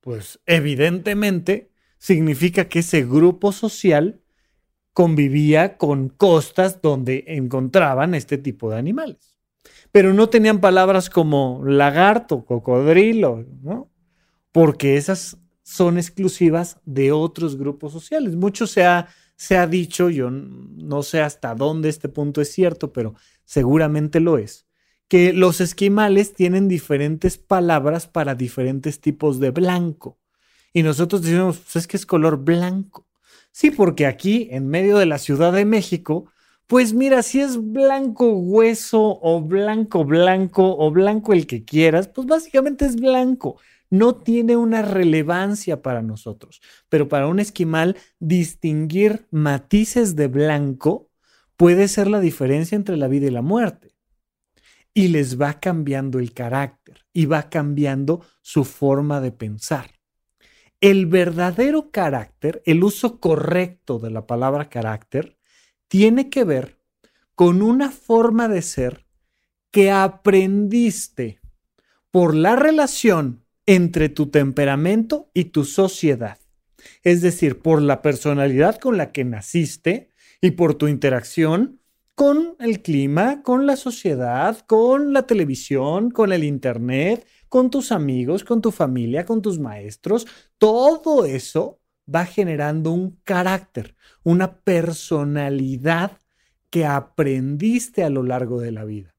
pues 0.00 0.38
evidentemente 0.46 1.72
significa 1.98 2.66
que 2.68 2.80
ese 2.80 3.04
grupo 3.04 3.50
social 3.52 4.20
convivía 4.92 5.76
con 5.76 6.08
costas 6.08 6.80
donde 6.80 7.24
encontraban 7.26 8.14
este 8.14 8.38
tipo 8.38 8.70
de 8.70 8.78
animales. 8.78 9.34
Pero 9.90 10.12
no 10.12 10.28
tenían 10.28 10.60
palabras 10.60 11.10
como 11.10 11.62
lagarto, 11.64 12.44
cocodrilo, 12.44 13.44
¿no? 13.62 13.90
Porque 14.52 14.96
esas 14.96 15.38
son 15.64 15.96
exclusivas 15.98 16.76
de 16.84 17.10
otros 17.10 17.56
grupos 17.56 17.92
sociales. 17.92 18.36
Mucho 18.36 18.66
se 18.66 18.84
ha, 18.84 19.08
se 19.34 19.56
ha 19.56 19.66
dicho, 19.66 20.10
yo 20.10 20.30
no 20.30 21.02
sé 21.02 21.22
hasta 21.22 21.54
dónde 21.54 21.88
este 21.88 22.08
punto 22.08 22.40
es 22.40 22.52
cierto, 22.52 22.92
pero 22.92 23.14
seguramente 23.44 24.20
lo 24.20 24.38
es, 24.38 24.66
que 25.08 25.32
los 25.32 25.60
esquimales 25.60 26.34
tienen 26.34 26.68
diferentes 26.68 27.38
palabras 27.38 28.06
para 28.06 28.34
diferentes 28.34 29.00
tipos 29.00 29.40
de 29.40 29.50
blanco. 29.50 30.18
Y 30.72 30.82
nosotros 30.82 31.22
decimos, 31.22 31.58
pues 31.58 31.76
es 31.76 31.86
que 31.86 31.96
es 31.96 32.06
color 32.06 32.44
blanco. 32.44 33.06
Sí, 33.50 33.70
porque 33.70 34.06
aquí, 34.06 34.48
en 34.50 34.68
medio 34.68 34.98
de 34.98 35.06
la 35.06 35.18
Ciudad 35.18 35.52
de 35.52 35.64
México, 35.64 36.26
pues 36.66 36.92
mira, 36.92 37.22
si 37.22 37.40
es 37.40 37.56
blanco 37.72 38.32
hueso 38.32 39.18
o 39.22 39.40
blanco 39.40 40.04
blanco 40.04 40.76
o 40.76 40.90
blanco 40.90 41.32
el 41.32 41.46
que 41.46 41.64
quieras, 41.64 42.08
pues 42.08 42.26
básicamente 42.26 42.84
es 42.84 42.96
blanco. 42.96 43.56
No 43.90 44.16
tiene 44.16 44.56
una 44.56 44.82
relevancia 44.82 45.82
para 45.82 46.02
nosotros. 46.02 46.60
Pero 46.88 47.08
para 47.08 47.26
un 47.26 47.38
esquimal, 47.38 47.96
distinguir 48.18 49.26
matices 49.30 50.16
de 50.16 50.28
blanco 50.28 51.10
puede 51.56 51.88
ser 51.88 52.08
la 52.08 52.20
diferencia 52.20 52.76
entre 52.76 52.96
la 52.96 53.08
vida 53.08 53.26
y 53.26 53.30
la 53.30 53.42
muerte. 53.42 53.94
Y 54.92 55.08
les 55.08 55.40
va 55.40 55.60
cambiando 55.60 56.18
el 56.18 56.32
carácter 56.32 57.04
y 57.12 57.26
va 57.26 57.48
cambiando 57.48 58.24
su 58.42 58.64
forma 58.64 59.20
de 59.20 59.32
pensar. 59.32 59.90
El 60.80 61.06
verdadero 61.06 61.90
carácter, 61.90 62.62
el 62.66 62.84
uso 62.84 63.18
correcto 63.18 63.98
de 63.98 64.10
la 64.10 64.26
palabra 64.26 64.68
carácter, 64.68 65.38
tiene 65.88 66.28
que 66.28 66.44
ver 66.44 66.80
con 67.34 67.62
una 67.62 67.90
forma 67.90 68.48
de 68.48 68.62
ser 68.62 69.06
que 69.70 69.90
aprendiste 69.90 71.40
por 72.10 72.34
la 72.34 72.54
relación 72.54 73.43
entre 73.66 74.08
tu 74.08 74.26
temperamento 74.30 75.30
y 75.34 75.46
tu 75.46 75.64
sociedad. 75.64 76.38
Es 77.02 77.22
decir, 77.22 77.60
por 77.60 77.80
la 77.80 78.02
personalidad 78.02 78.78
con 78.78 78.96
la 78.96 79.12
que 79.12 79.24
naciste 79.24 80.10
y 80.40 80.52
por 80.52 80.74
tu 80.74 80.88
interacción 80.88 81.80
con 82.14 82.56
el 82.60 82.80
clima, 82.82 83.42
con 83.42 83.66
la 83.66 83.76
sociedad, 83.76 84.58
con 84.66 85.12
la 85.12 85.26
televisión, 85.26 86.10
con 86.10 86.32
el 86.32 86.44
Internet, 86.44 87.26
con 87.48 87.70
tus 87.70 87.90
amigos, 87.90 88.44
con 88.44 88.60
tu 88.60 88.70
familia, 88.70 89.24
con 89.24 89.42
tus 89.42 89.58
maestros, 89.58 90.26
todo 90.58 91.24
eso 91.24 91.80
va 92.12 92.24
generando 92.24 92.92
un 92.92 93.18
carácter, 93.24 93.96
una 94.22 94.60
personalidad 94.60 96.18
que 96.70 96.84
aprendiste 96.84 98.04
a 98.04 98.10
lo 98.10 98.22
largo 98.22 98.60
de 98.60 98.72
la 98.72 98.84
vida. 98.84 99.13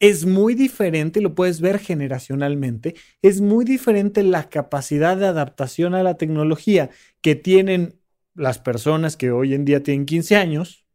Es 0.00 0.26
muy 0.26 0.54
diferente, 0.54 1.20
lo 1.20 1.34
puedes 1.34 1.60
ver 1.60 1.80
generacionalmente, 1.80 2.94
es 3.20 3.40
muy 3.40 3.64
diferente 3.64 4.22
la 4.22 4.48
capacidad 4.48 5.16
de 5.16 5.26
adaptación 5.26 5.94
a 5.94 6.04
la 6.04 6.16
tecnología 6.16 6.90
que 7.20 7.34
tienen 7.34 7.98
las 8.34 8.60
personas 8.60 9.16
que 9.16 9.32
hoy 9.32 9.54
en 9.54 9.64
día 9.64 9.82
tienen 9.82 10.06
15 10.06 10.36
años 10.36 10.86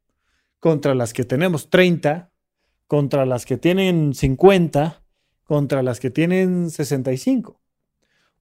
contra 0.59 0.95
las 0.95 1.11
que 1.11 1.25
tenemos 1.25 1.69
30, 1.69 2.31
contra 2.87 3.25
las 3.25 3.45
que 3.45 3.57
tienen 3.57 4.13
50, 4.13 5.03
contra 5.43 5.83
las 5.83 5.99
que 5.99 6.09
tienen 6.09 6.69
65, 6.69 7.61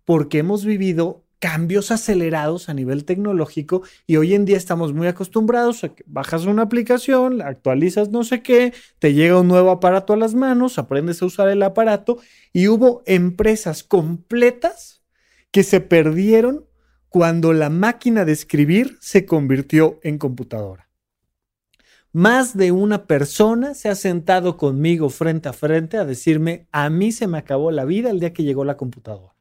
porque 0.04 0.38
hemos 0.38 0.64
vivido 0.64 1.21
cambios 1.42 1.90
acelerados 1.90 2.68
a 2.68 2.74
nivel 2.74 3.04
tecnológico 3.04 3.82
y 4.06 4.14
hoy 4.14 4.32
en 4.32 4.44
día 4.44 4.56
estamos 4.56 4.92
muy 4.92 5.08
acostumbrados 5.08 5.82
a 5.82 5.88
que 5.88 6.04
bajas 6.06 6.44
una 6.44 6.62
aplicación, 6.62 7.42
actualizas 7.42 8.10
no 8.10 8.22
sé 8.22 8.44
qué, 8.44 8.72
te 9.00 9.12
llega 9.12 9.40
un 9.40 9.48
nuevo 9.48 9.72
aparato 9.72 10.12
a 10.12 10.16
las 10.16 10.34
manos, 10.34 10.78
aprendes 10.78 11.20
a 11.20 11.26
usar 11.26 11.48
el 11.48 11.64
aparato 11.64 12.18
y 12.52 12.68
hubo 12.68 13.02
empresas 13.06 13.82
completas 13.82 15.02
que 15.50 15.64
se 15.64 15.80
perdieron 15.80 16.64
cuando 17.08 17.52
la 17.52 17.70
máquina 17.70 18.24
de 18.24 18.30
escribir 18.30 18.96
se 19.00 19.26
convirtió 19.26 19.98
en 20.04 20.18
computadora. 20.18 20.88
Más 22.12 22.56
de 22.56 22.70
una 22.70 23.08
persona 23.08 23.74
se 23.74 23.88
ha 23.88 23.96
sentado 23.96 24.56
conmigo 24.56 25.10
frente 25.10 25.48
a 25.48 25.52
frente 25.52 25.96
a 25.96 26.04
decirme, 26.04 26.68
a 26.70 26.88
mí 26.88 27.10
se 27.10 27.26
me 27.26 27.38
acabó 27.38 27.72
la 27.72 27.84
vida 27.84 28.10
el 28.10 28.20
día 28.20 28.32
que 28.32 28.44
llegó 28.44 28.64
la 28.64 28.76
computadora. 28.76 29.31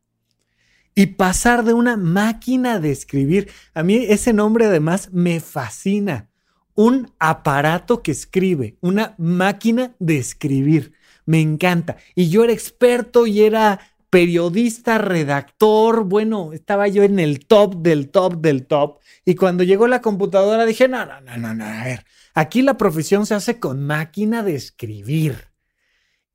Y 0.93 1.07
pasar 1.07 1.63
de 1.63 1.73
una 1.73 1.97
máquina 1.97 2.79
de 2.79 2.91
escribir, 2.91 3.49
a 3.73 3.83
mí 3.83 3.95
ese 3.95 4.33
nombre 4.33 4.65
además 4.65 5.09
me 5.11 5.39
fascina. 5.39 6.29
Un 6.75 7.11
aparato 7.19 8.01
que 8.01 8.11
escribe, 8.11 8.77
una 8.81 9.15
máquina 9.17 9.95
de 9.99 10.17
escribir. 10.17 10.93
Me 11.25 11.39
encanta. 11.39 11.97
Y 12.15 12.29
yo 12.29 12.43
era 12.43 12.53
experto 12.53 13.27
y 13.27 13.41
era 13.41 13.79
periodista, 14.09 14.97
redactor, 14.97 16.03
bueno, 16.03 16.51
estaba 16.51 16.87
yo 16.89 17.03
en 17.03 17.19
el 17.19 17.45
top 17.45 17.75
del 17.77 18.09
top 18.09 18.41
del 18.41 18.65
top. 18.65 18.99
Y 19.23 19.35
cuando 19.35 19.63
llegó 19.63 19.87
la 19.87 20.01
computadora 20.01 20.65
dije, 20.65 20.87
no, 20.89 21.05
no, 21.05 21.21
no, 21.21 21.37
no, 21.37 21.53
no, 21.53 21.65
a 21.65 21.83
ver, 21.85 22.05
Aquí 22.33 22.61
la 22.61 22.77
profesión 22.77 23.25
se 23.25 23.35
hace 23.35 23.59
con 23.59 23.85
máquina 23.85 24.41
de 24.41 24.55
escribir 24.55 25.49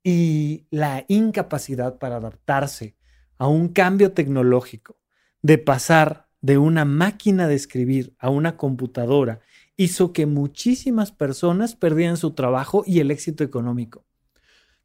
y 0.03 0.67
la 0.69 1.05
incapacidad 1.07 1.97
para 1.97 2.17
adaptarse 2.17 2.95
a 3.37 3.47
un 3.47 3.69
cambio 3.69 4.11
tecnológico, 4.13 4.97
de 5.41 5.57
pasar 5.57 6.27
de 6.41 6.57
una 6.57 6.85
máquina 6.85 7.47
de 7.47 7.55
escribir 7.55 8.15
a 8.19 8.29
una 8.29 8.57
computadora, 8.57 9.41
hizo 9.75 10.13
que 10.13 10.25
muchísimas 10.25 11.11
personas 11.11 11.75
perdieran 11.75 12.17
su 12.17 12.31
trabajo 12.31 12.83
y 12.85 12.99
el 12.99 13.11
éxito 13.11 13.43
económico, 13.43 14.05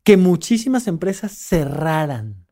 que 0.02 0.16
muchísimas 0.16 0.86
empresas 0.86 1.32
cerraran. 1.32 2.46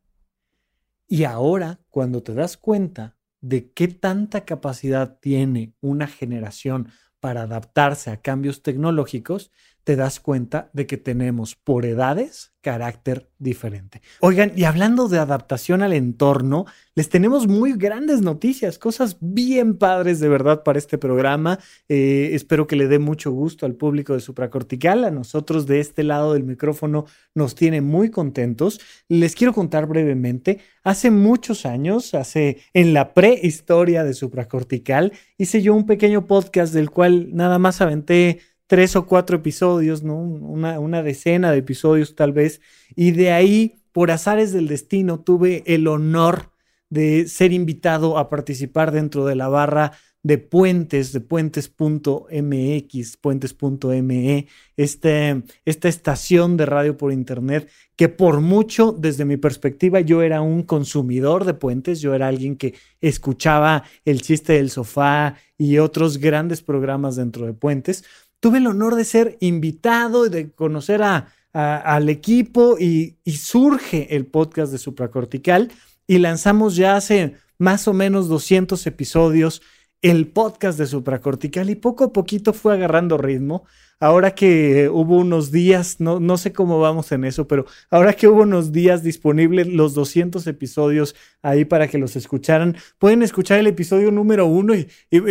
Y 1.07 1.25
ahora, 1.25 1.81
cuando 1.89 2.23
te 2.23 2.35
das 2.35 2.57
cuenta 2.57 3.17
de 3.41 3.73
qué 3.73 3.89
tanta 3.89 4.45
capacidad 4.45 5.19
tiene 5.19 5.75
una 5.81 6.07
generación 6.07 6.89
para 7.21 7.43
adaptarse 7.43 8.11
a 8.11 8.21
cambios 8.21 8.63
tecnológicos, 8.63 9.51
te 9.85 9.97
das 9.97 10.21
cuenta 10.21 10.71
de 10.73 10.87
que 10.87 10.97
tenemos 10.97 11.55
por 11.57 11.85
edades 11.85 12.53
carácter 12.61 13.31
diferente. 13.39 14.03
Oigan, 14.21 14.53
y 14.55 14.65
hablando 14.65 15.09
de 15.09 15.19
adaptación 15.19 15.83
al 15.83 15.95
entorno, 15.95 16.67
les 16.95 17.09
tenemos 17.09 17.47
muy 17.47 17.73
grandes 17.73 18.21
noticias, 18.21 18.79
cosas 18.79 19.17
bien 19.21 19.79
padres 19.79 20.21
de 20.21 20.29
verdad 20.29 20.63
para 20.63 20.79
este 20.79 20.99
programa. 20.99 21.59
Eh, 21.89 22.31
espero 22.33 22.67
que 22.67 22.77
le 22.77 22.87
dé 22.87 22.99
mucho 22.99 23.31
gusto 23.31 23.65
al 23.65 23.77
público 23.77 24.13
de 24.13 24.21
Supracortical. 24.21 25.05
A 25.05 25.11
nosotros 25.11 25.67
de 25.67 25.81
este 25.81 26.05
lado 26.05 26.35
del 26.35 26.45
micrófono 26.45 27.07
nos 27.35 27.55
tiene 27.55 27.81
muy 27.81 28.11
contentos. 28.11 28.81
Les 29.09 29.35
quiero 29.35 29.55
contar 29.55 29.87
brevemente. 29.87 30.61
Hace 30.85 31.11
muchos 31.11 31.65
años, 31.65 32.13
hace 32.15 32.59
en 32.75 32.93
la 32.93 33.15
prehistoria 33.15 34.05
de 34.05 34.13
Supracortical, 34.13 35.13
hice 35.39 35.63
yo 35.63 35.75
un 35.75 35.87
pequeño 35.87 36.27
podcast 36.27 36.75
del 36.75 36.91
cual 36.91 37.35
nada 37.35 37.59
más 37.59 37.81
aventé 37.81 38.41
tres 38.71 38.95
o 38.95 39.05
cuatro 39.05 39.39
episodios, 39.39 40.05
¿no? 40.05 40.15
Una, 40.17 41.03
decena 41.03 41.51
de 41.51 41.59
episodios 41.59 42.15
tal 42.15 42.33
vez. 42.33 42.61
Y 42.95 43.11
de 43.11 43.33
ahí, 43.33 43.83
por 43.91 44.13
azares 44.13 44.53
del 44.53 44.69
destino, 44.69 45.19
tuve 45.19 45.65
el 45.67 45.89
honor 45.89 46.53
de 46.89 47.27
ser 47.27 47.53
invitado 47.53 48.17
a 48.17 48.29
participar 48.29 48.93
dentro 48.93 49.27
de 49.27 49.35
la 49.35 49.49
barra 49.49 49.91
de 50.23 50.39
Puentes, 50.39 51.13
de 51.13 51.19
puentes.mx, 51.21 53.17
puentes.me, 53.17 54.47
este, 54.77 55.43
esta 55.65 55.89
estación 55.89 56.57
de 56.57 56.67
radio 56.67 56.97
por 56.97 57.13
internet, 57.13 57.69
que 57.97 58.09
por 58.09 58.41
mucho, 58.41 58.93
desde 58.93 59.25
mi 59.25 59.37
perspectiva, 59.37 59.99
yo 60.01 60.23
era 60.23 60.43
un 60.43 60.63
consumidor 60.63 61.45
de 61.45 61.55
puentes, 61.55 62.01
yo 62.01 62.15
era 62.15 62.29
alguien 62.29 62.55
que 62.55 62.75
escuchaba 63.01 63.83
el 64.05 64.23
chiste 64.23 64.53
del 64.53 64.71
sofá 64.71 65.35
y 65.59 65.79
otros 65.79 66.19
grandes 66.19 66.63
programas 66.63 67.17
dentro 67.17 67.47
de 67.47 67.55
puentes, 67.55 68.05
tuve 68.41 68.59
el 68.59 68.67
honor 68.67 68.97
de 68.97 69.05
ser 69.05 69.37
invitado 69.41 70.27
y 70.27 70.31
de 70.31 70.51
conocer 70.51 71.03
al 71.03 72.09
equipo 72.09 72.77
y, 72.79 73.17
y, 73.25 73.33
surge 73.33 74.15
el 74.17 74.27
podcast 74.27 74.73
de 74.73 74.79
Supracortical 74.79 75.71
y 76.07 76.19
lanzamos 76.19 76.77
ya 76.77 76.97
hace 76.97 77.37
más 77.59 77.87
o 77.87 77.93
menos 77.93 78.29
200 78.29 78.87
episodios 78.87 79.63
el 80.03 80.29
podcast 80.29 80.79
de 80.79 80.87
Supracortical 80.87 81.69
y 81.71 81.75
poco 81.75 82.05
a 82.05 82.13
poquito 82.13 82.53
fue 82.53 82.73
agarrando 82.75 83.19
ritmo. 83.19 83.65
Ahora 84.01 84.35
que 84.35 84.89
hubo 84.89 85.19
unos 85.19 85.53
días, 85.53 86.01
no, 86.01 86.19
no 86.19 86.39
sé 86.39 86.53
cómo 86.53 86.81
vamos 86.81 87.13
en 87.13 87.25
eso, 87.25 87.47
pero 87.47 87.67
ahora 87.91 88.15
que 88.15 88.27
hubo 88.27 88.43
unos 88.43 88.73
días 88.73 89.03
disponibles 89.03 89.69
los 89.69 89.95
200 89.95 90.47
episodios 90.47 91.15
ahí 91.43 91.65
para 91.65 91.89
que 91.89 91.99
los 91.99 92.17
escucharan, 92.17 92.77
pueden 92.99 93.23
escuchar 93.23 93.59
el 93.59 93.67
episodio 93.67 94.11
número 94.11 94.47
uno 94.47 94.75
y, 94.75 94.89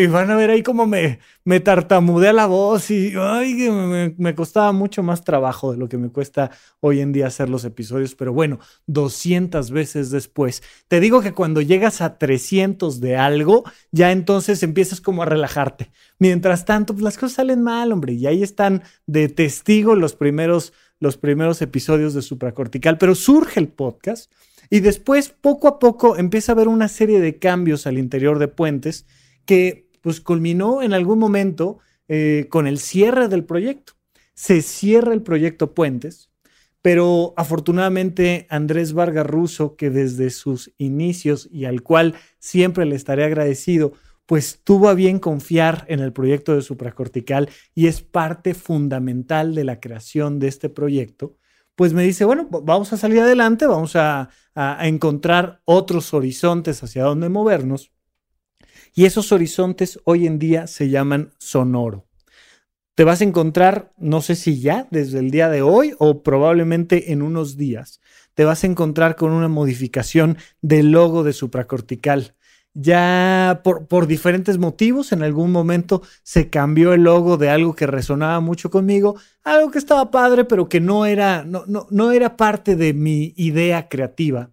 van 0.07 0.31
a 0.31 0.35
ver 0.35 0.49
ahí 0.49 0.63
cómo 0.63 0.87
me, 0.87 1.19
tartamudea 1.63 2.31
la 2.31 2.45
voz 2.45 2.89
y 2.91 3.13
ay, 3.17 3.69
me, 3.69 4.15
me 4.17 4.35
costaba 4.35 4.71
mucho 4.71 5.03
más 5.03 5.23
trabajo 5.23 5.71
de 5.71 5.77
lo 5.77 5.89
que 5.89 5.97
me 5.97 6.09
cuesta 6.09 6.51
hoy 6.79 7.01
en 7.01 7.11
día 7.11 7.27
hacer 7.27 7.49
los 7.49 7.65
episodios, 7.65 8.15
pero 8.15 8.33
bueno, 8.33 8.59
200 8.87 9.71
veces 9.71 10.11
después. 10.11 10.63
Te 10.87 10.99
digo 10.99 11.21
que 11.21 11.33
cuando 11.33 11.61
llegas 11.61 12.01
a 12.01 12.17
300 12.17 12.99
de 12.99 13.17
algo, 13.17 13.63
ya 13.91 14.11
entonces 14.11 14.63
empiezas 14.63 15.01
como 15.01 15.23
a 15.23 15.25
relajarte. 15.25 15.91
Mientras 16.17 16.65
tanto, 16.65 16.93
pues 16.93 17.03
las 17.03 17.17
cosas 17.17 17.37
salen 17.37 17.61
mal, 17.61 17.91
hombre, 17.91 18.13
y 18.13 18.27
ahí 18.27 18.43
de 19.07 19.29
testigo 19.29 19.95
los 19.95 20.15
primeros, 20.15 20.73
los 20.99 21.17
primeros 21.17 21.61
episodios 21.61 22.13
de 22.13 22.21
supracortical, 22.21 22.97
pero 22.97 23.15
surge 23.15 23.59
el 23.59 23.67
podcast 23.69 24.31
y 24.69 24.81
después, 24.81 25.29
poco 25.29 25.67
a 25.67 25.79
poco, 25.79 26.17
empieza 26.17 26.51
a 26.51 26.55
haber 26.55 26.67
una 26.67 26.87
serie 26.87 27.19
de 27.19 27.39
cambios 27.39 27.87
al 27.87 27.97
interior 27.97 28.37
de 28.37 28.47
Puentes 28.47 29.05
que 29.45 29.89
pues 30.01 30.21
culminó 30.21 30.81
en 30.83 30.93
algún 30.93 31.17
momento 31.19 31.79
eh, 32.07 32.45
con 32.49 32.67
el 32.67 32.77
cierre 32.77 33.27
del 33.27 33.45
proyecto. 33.45 33.93
Se 34.35 34.61
cierra 34.61 35.13
el 35.13 35.23
proyecto 35.23 35.73
Puentes, 35.73 36.29
pero 36.81 37.33
afortunadamente 37.35 38.45
Andrés 38.49 38.93
Vargas 38.93 39.25
Russo, 39.25 39.75
que 39.75 39.89
desde 39.89 40.29
sus 40.29 40.71
inicios 40.77 41.49
y 41.51 41.65
al 41.65 41.81
cual 41.81 42.15
siempre 42.37 42.85
le 42.85 42.95
estaré 42.95 43.25
agradecido, 43.25 43.93
pues 44.29 44.61
tuvo 44.63 44.89
a 44.89 44.93
bien 44.93 45.17
confiar 45.17 45.85
en 45.87 46.01
el 46.01 46.13
proyecto 46.13 46.53
de 46.53 46.61
supracortical 46.61 47.49
y 47.73 47.87
es 47.87 48.03
parte 48.03 48.53
fundamental 48.53 49.55
de 49.55 49.63
la 49.63 49.79
creación 49.79 50.37
de 50.37 50.47
este 50.49 50.69
proyecto, 50.69 51.35
pues 51.73 51.93
me 51.93 52.03
dice, 52.03 52.25
bueno, 52.25 52.47
vamos 52.47 52.93
a 52.93 52.97
salir 52.97 53.21
adelante, 53.21 53.65
vamos 53.65 53.95
a, 53.95 54.29
encontrar 54.81 55.61
otros 55.65 56.13
horizontes 56.13 56.83
hacia 56.83 57.05
donde 57.05 57.27
movernos. 57.27 57.91
Y 58.93 59.05
esos 59.05 59.31
horizontes 59.31 59.99
hoy 60.03 60.27
en 60.27 60.37
día 60.37 60.67
se 60.67 60.89
llaman 60.89 61.31
sonoro. 61.39 62.07
Te 62.93 63.05
vas 63.05 63.21
a 63.21 63.23
encontrar, 63.23 63.93
no 63.97 64.21
sé 64.21 64.35
si 64.35 64.59
ya 64.59 64.87
desde 64.91 65.17
el 65.17 65.31
día 65.31 65.49
de 65.49 65.63
hoy 65.63 65.95
o 65.97 66.21
probablemente 66.21 67.13
en 67.13 67.23
unos 67.23 67.57
días, 67.57 67.99
te 68.35 68.45
vas 68.45 68.63
a 68.63 68.67
encontrar 68.67 69.15
con 69.15 69.31
una 69.31 69.47
modificación 69.47 70.37
del 70.61 70.91
logo 70.91 71.23
de 71.23 71.33
supracortical 71.33 72.35
ya 72.73 73.61
por, 73.63 73.87
por, 73.87 74.07
diferentes 74.07 74.57
motivos, 74.57 75.11
en 75.11 75.23
algún 75.23 75.51
momento 75.51 76.01
se 76.23 76.49
cambió 76.49 76.93
el 76.93 77.03
logo 77.03 77.37
de 77.37 77.49
algo 77.49 77.75
que 77.75 77.87
resonaba 77.87 78.39
mucho 78.39 78.69
conmigo, 78.69 79.15
algo 79.43 79.71
que 79.71 79.79
estaba 79.79 80.11
padre, 80.11 80.45
pero 80.45 80.69
que 80.69 80.79
no 80.79 81.05
era, 81.05 81.43
no, 81.43 81.63
no, 81.67 81.87
no 81.89 82.11
era 82.11 82.37
parte 82.37 82.75
de 82.75 82.93
mi 82.93 83.33
idea 83.35 83.89
creativa. 83.89 84.51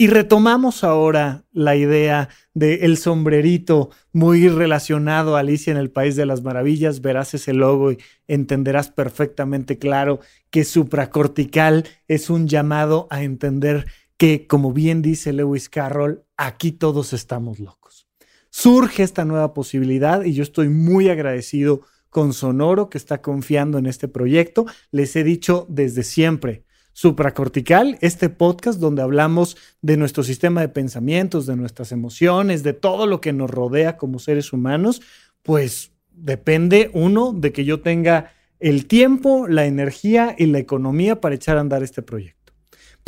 Y 0.00 0.06
retomamos 0.06 0.84
ahora 0.84 1.44
la 1.50 1.74
idea 1.74 2.28
del 2.54 2.84
el 2.84 2.98
sombrerito 2.98 3.90
muy 4.12 4.48
relacionado 4.48 5.34
a 5.34 5.40
Alicia 5.40 5.72
en 5.72 5.76
el 5.76 5.90
País 5.90 6.14
de 6.14 6.24
las 6.24 6.40
Maravillas. 6.42 7.00
Verás 7.00 7.34
ese 7.34 7.52
logo 7.52 7.90
y 7.90 7.98
entenderás 8.28 8.90
perfectamente 8.90 9.76
claro 9.76 10.20
que 10.50 10.62
supracortical 10.62 11.84
es 12.06 12.30
un 12.30 12.46
llamado 12.46 13.08
a 13.10 13.24
entender 13.24 13.86
que, 14.18 14.46
como 14.46 14.72
bien 14.72 15.00
dice 15.00 15.32
Lewis 15.32 15.68
Carroll, 15.70 16.24
aquí 16.36 16.72
todos 16.72 17.12
estamos 17.12 17.60
locos. 17.60 18.06
Surge 18.50 19.02
esta 19.02 19.24
nueva 19.24 19.54
posibilidad 19.54 20.24
y 20.24 20.34
yo 20.34 20.42
estoy 20.42 20.68
muy 20.68 21.08
agradecido 21.08 21.82
con 22.10 22.32
Sonoro 22.32 22.90
que 22.90 22.98
está 22.98 23.22
confiando 23.22 23.78
en 23.78 23.86
este 23.86 24.08
proyecto. 24.08 24.66
Les 24.90 25.14
he 25.16 25.24
dicho 25.24 25.66
desde 25.68 26.02
siempre, 26.02 26.64
Supracortical, 26.92 27.96
este 28.00 28.28
podcast 28.28 28.80
donde 28.80 29.02
hablamos 29.02 29.56
de 29.82 29.96
nuestro 29.96 30.24
sistema 30.24 30.62
de 30.62 30.68
pensamientos, 30.68 31.46
de 31.46 31.54
nuestras 31.54 31.92
emociones, 31.92 32.64
de 32.64 32.72
todo 32.72 33.06
lo 33.06 33.20
que 33.20 33.32
nos 33.32 33.48
rodea 33.48 33.96
como 33.96 34.18
seres 34.18 34.52
humanos, 34.52 35.00
pues 35.44 35.92
depende 36.10 36.90
uno 36.94 37.32
de 37.32 37.52
que 37.52 37.64
yo 37.64 37.82
tenga 37.82 38.32
el 38.58 38.86
tiempo, 38.86 39.46
la 39.46 39.66
energía 39.66 40.34
y 40.36 40.46
la 40.46 40.58
economía 40.58 41.20
para 41.20 41.36
echar 41.36 41.56
a 41.56 41.60
andar 41.60 41.84
este 41.84 42.02
proyecto. 42.02 42.37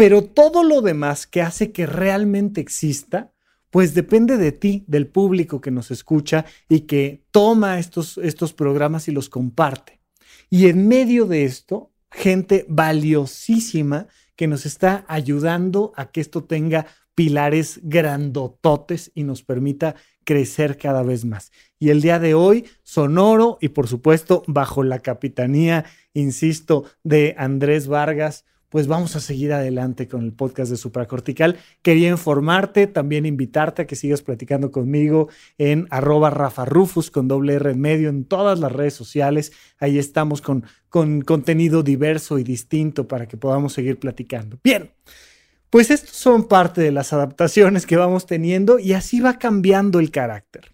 Pero 0.00 0.24
todo 0.24 0.64
lo 0.64 0.80
demás 0.80 1.26
que 1.26 1.42
hace 1.42 1.72
que 1.72 1.84
realmente 1.84 2.62
exista, 2.62 3.34
pues 3.68 3.92
depende 3.92 4.38
de 4.38 4.50
ti, 4.50 4.82
del 4.86 5.06
público 5.06 5.60
que 5.60 5.70
nos 5.70 5.90
escucha 5.90 6.46
y 6.70 6.80
que 6.86 7.26
toma 7.30 7.78
estos, 7.78 8.16
estos 8.16 8.54
programas 8.54 9.08
y 9.08 9.12
los 9.12 9.28
comparte. 9.28 10.00
Y 10.48 10.68
en 10.68 10.88
medio 10.88 11.26
de 11.26 11.44
esto, 11.44 11.92
gente 12.10 12.64
valiosísima 12.66 14.06
que 14.36 14.46
nos 14.46 14.64
está 14.64 15.04
ayudando 15.06 15.92
a 15.94 16.10
que 16.10 16.22
esto 16.22 16.44
tenga 16.44 16.86
pilares 17.14 17.78
grandototes 17.82 19.12
y 19.14 19.24
nos 19.24 19.42
permita 19.42 19.96
crecer 20.24 20.78
cada 20.78 21.02
vez 21.02 21.26
más. 21.26 21.52
Y 21.78 21.90
el 21.90 22.00
día 22.00 22.18
de 22.18 22.32
hoy, 22.32 22.64
sonoro 22.84 23.58
y 23.60 23.68
por 23.68 23.86
supuesto 23.86 24.44
bajo 24.46 24.82
la 24.82 25.00
capitanía, 25.00 25.84
insisto, 26.14 26.84
de 27.04 27.34
Andrés 27.36 27.86
Vargas, 27.86 28.46
pues 28.70 28.86
vamos 28.86 29.16
a 29.16 29.20
seguir 29.20 29.52
adelante 29.52 30.08
con 30.08 30.22
el 30.22 30.32
podcast 30.32 30.70
de 30.70 30.76
Supracortical. 30.76 31.58
Quería 31.82 32.08
informarte, 32.08 32.86
también 32.86 33.26
invitarte 33.26 33.82
a 33.82 33.86
que 33.86 33.96
sigas 33.96 34.22
platicando 34.22 34.70
conmigo 34.70 35.28
en 35.58 35.88
arroba 35.90 36.30
con 37.12 37.28
doble 37.28 37.54
R 37.54 37.72
en 37.72 37.80
medio 37.80 38.08
en 38.08 38.24
todas 38.24 38.60
las 38.60 38.70
redes 38.70 38.94
sociales. 38.94 39.52
Ahí 39.80 39.98
estamos 39.98 40.40
con, 40.40 40.64
con 40.88 41.22
contenido 41.22 41.82
diverso 41.82 42.38
y 42.38 42.44
distinto 42.44 43.08
para 43.08 43.26
que 43.26 43.36
podamos 43.36 43.72
seguir 43.72 43.98
platicando. 43.98 44.56
Bien, 44.62 44.92
pues 45.68 45.90
estos 45.90 46.14
son 46.14 46.46
parte 46.46 46.80
de 46.80 46.92
las 46.92 47.12
adaptaciones 47.12 47.86
que 47.86 47.96
vamos 47.96 48.24
teniendo 48.26 48.78
y 48.78 48.92
así 48.92 49.20
va 49.20 49.38
cambiando 49.38 49.98
el 49.98 50.12
carácter. 50.12 50.72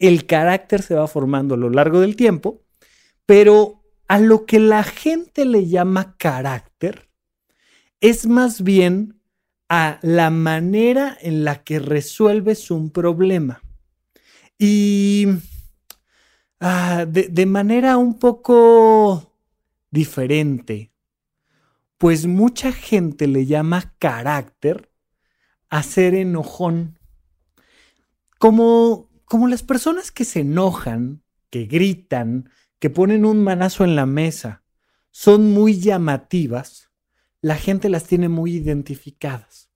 El 0.00 0.26
carácter 0.26 0.82
se 0.82 0.96
va 0.96 1.06
formando 1.06 1.54
a 1.54 1.58
lo 1.58 1.70
largo 1.70 2.00
del 2.00 2.16
tiempo, 2.16 2.62
pero 3.24 3.84
a 4.08 4.18
lo 4.18 4.46
que 4.46 4.58
la 4.58 4.82
gente 4.82 5.44
le 5.44 5.68
llama 5.68 6.16
carácter 6.18 6.73
es 8.04 8.26
más 8.26 8.62
bien 8.62 9.18
a 9.70 9.98
la 10.02 10.28
manera 10.28 11.16
en 11.22 11.42
la 11.42 11.64
que 11.64 11.78
resuelves 11.78 12.70
un 12.70 12.90
problema. 12.90 13.62
Y 14.58 15.26
ah, 16.60 17.06
de, 17.08 17.28
de 17.28 17.46
manera 17.46 17.96
un 17.96 18.18
poco 18.18 19.32
diferente, 19.90 20.92
pues 21.96 22.26
mucha 22.26 22.72
gente 22.72 23.26
le 23.26 23.46
llama 23.46 23.94
carácter 23.98 24.90
a 25.70 25.82
ser 25.82 26.14
enojón. 26.14 26.98
Como, 28.38 29.08
como 29.24 29.48
las 29.48 29.62
personas 29.62 30.12
que 30.12 30.26
se 30.26 30.40
enojan, 30.40 31.22
que 31.48 31.64
gritan, 31.64 32.50
que 32.78 32.90
ponen 32.90 33.24
un 33.24 33.42
manazo 33.42 33.82
en 33.82 33.96
la 33.96 34.04
mesa 34.04 34.62
son 35.10 35.52
muy 35.52 35.80
llamativas, 35.80 36.83
la 37.44 37.56
gente 37.56 37.90
las 37.90 38.04
tiene 38.04 38.30
muy 38.30 38.54
identificadas. 38.54 39.68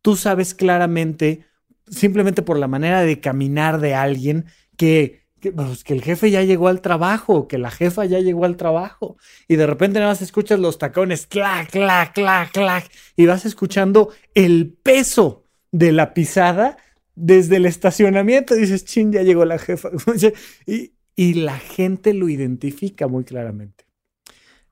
Tú 0.00 0.16
sabes 0.16 0.54
claramente, 0.54 1.44
simplemente 1.86 2.40
por 2.40 2.58
la 2.58 2.68
manera 2.68 3.02
de 3.02 3.20
caminar 3.20 3.80
de 3.80 3.94
alguien, 3.94 4.46
que, 4.78 5.26
pues, 5.54 5.84
que, 5.84 5.92
el 5.92 6.00
jefe 6.00 6.30
ya 6.30 6.42
llegó 6.42 6.68
al 6.68 6.80
trabajo, 6.80 7.48
que 7.48 7.58
la 7.58 7.70
jefa 7.70 8.06
ya 8.06 8.20
llegó 8.20 8.46
al 8.46 8.56
trabajo. 8.56 9.18
Y 9.46 9.56
de 9.56 9.66
repente 9.66 9.98
nada 9.98 10.12
más 10.12 10.22
escuchas 10.22 10.58
los 10.58 10.78
tacones, 10.78 11.26
clac, 11.26 11.70
clac, 11.70 12.14
clac, 12.14 12.50
clac, 12.50 12.90
y 13.14 13.26
vas 13.26 13.44
escuchando 13.44 14.08
el 14.32 14.72
peso 14.82 15.44
de 15.70 15.92
la 15.92 16.14
pisada 16.14 16.78
desde 17.14 17.56
el 17.56 17.66
estacionamiento. 17.66 18.54
dices, 18.54 18.86
chin, 18.86 19.12
ya 19.12 19.20
llegó 19.20 19.44
la 19.44 19.58
jefa. 19.58 19.90
y, 20.66 20.94
y 21.14 21.34
la 21.34 21.58
gente 21.58 22.14
lo 22.14 22.30
identifica 22.30 23.06
muy 23.06 23.24
claramente. 23.24 23.84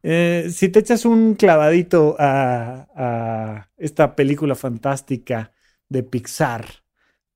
Eh, 0.03 0.49
si 0.53 0.69
te 0.71 0.81
echas 0.81 1.05
un 1.05 1.35
clavadito 1.35 2.17
a, 2.19 3.69
esta 3.77 4.15
película 4.17 4.55
fantástica 4.55 5.53
de 5.89 6.03
Pixar, 6.03 6.67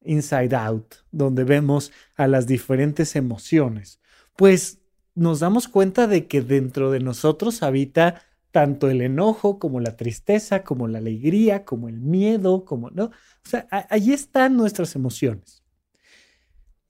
Inside 0.03 0.55
Out, 0.57 0.95
donde 1.11 1.45
vemos 1.45 1.93
a 2.17 2.27
las 2.27 2.47
diferentes 2.47 3.17
emociones, 3.17 4.01
pues 4.37 4.81
nos 5.15 5.41
damos 5.41 5.69
cuenta 5.69 6.07
de 6.07 6.27
que 6.27 6.43
dentro 6.43 6.91
de 6.91 7.01
nosotros 7.01 7.63
habita 7.63 8.23
tanto 8.51 8.89
el 8.89 9.01
enojo 9.01 9.59
como 9.59 9.81
la 9.81 9.97
tristeza, 9.97 10.63
como 10.63 10.87
la 10.87 10.99
alegría, 10.99 11.65
como 11.65 11.89
el 11.89 12.01
miedo, 12.01 12.65
como 12.65 12.91
no. 12.91 13.07
O 13.07 13.11
sea, 13.49 13.67
allí 13.91 14.13
están 14.13 14.57
nuestras 14.57 14.95
emociones. 14.95 15.65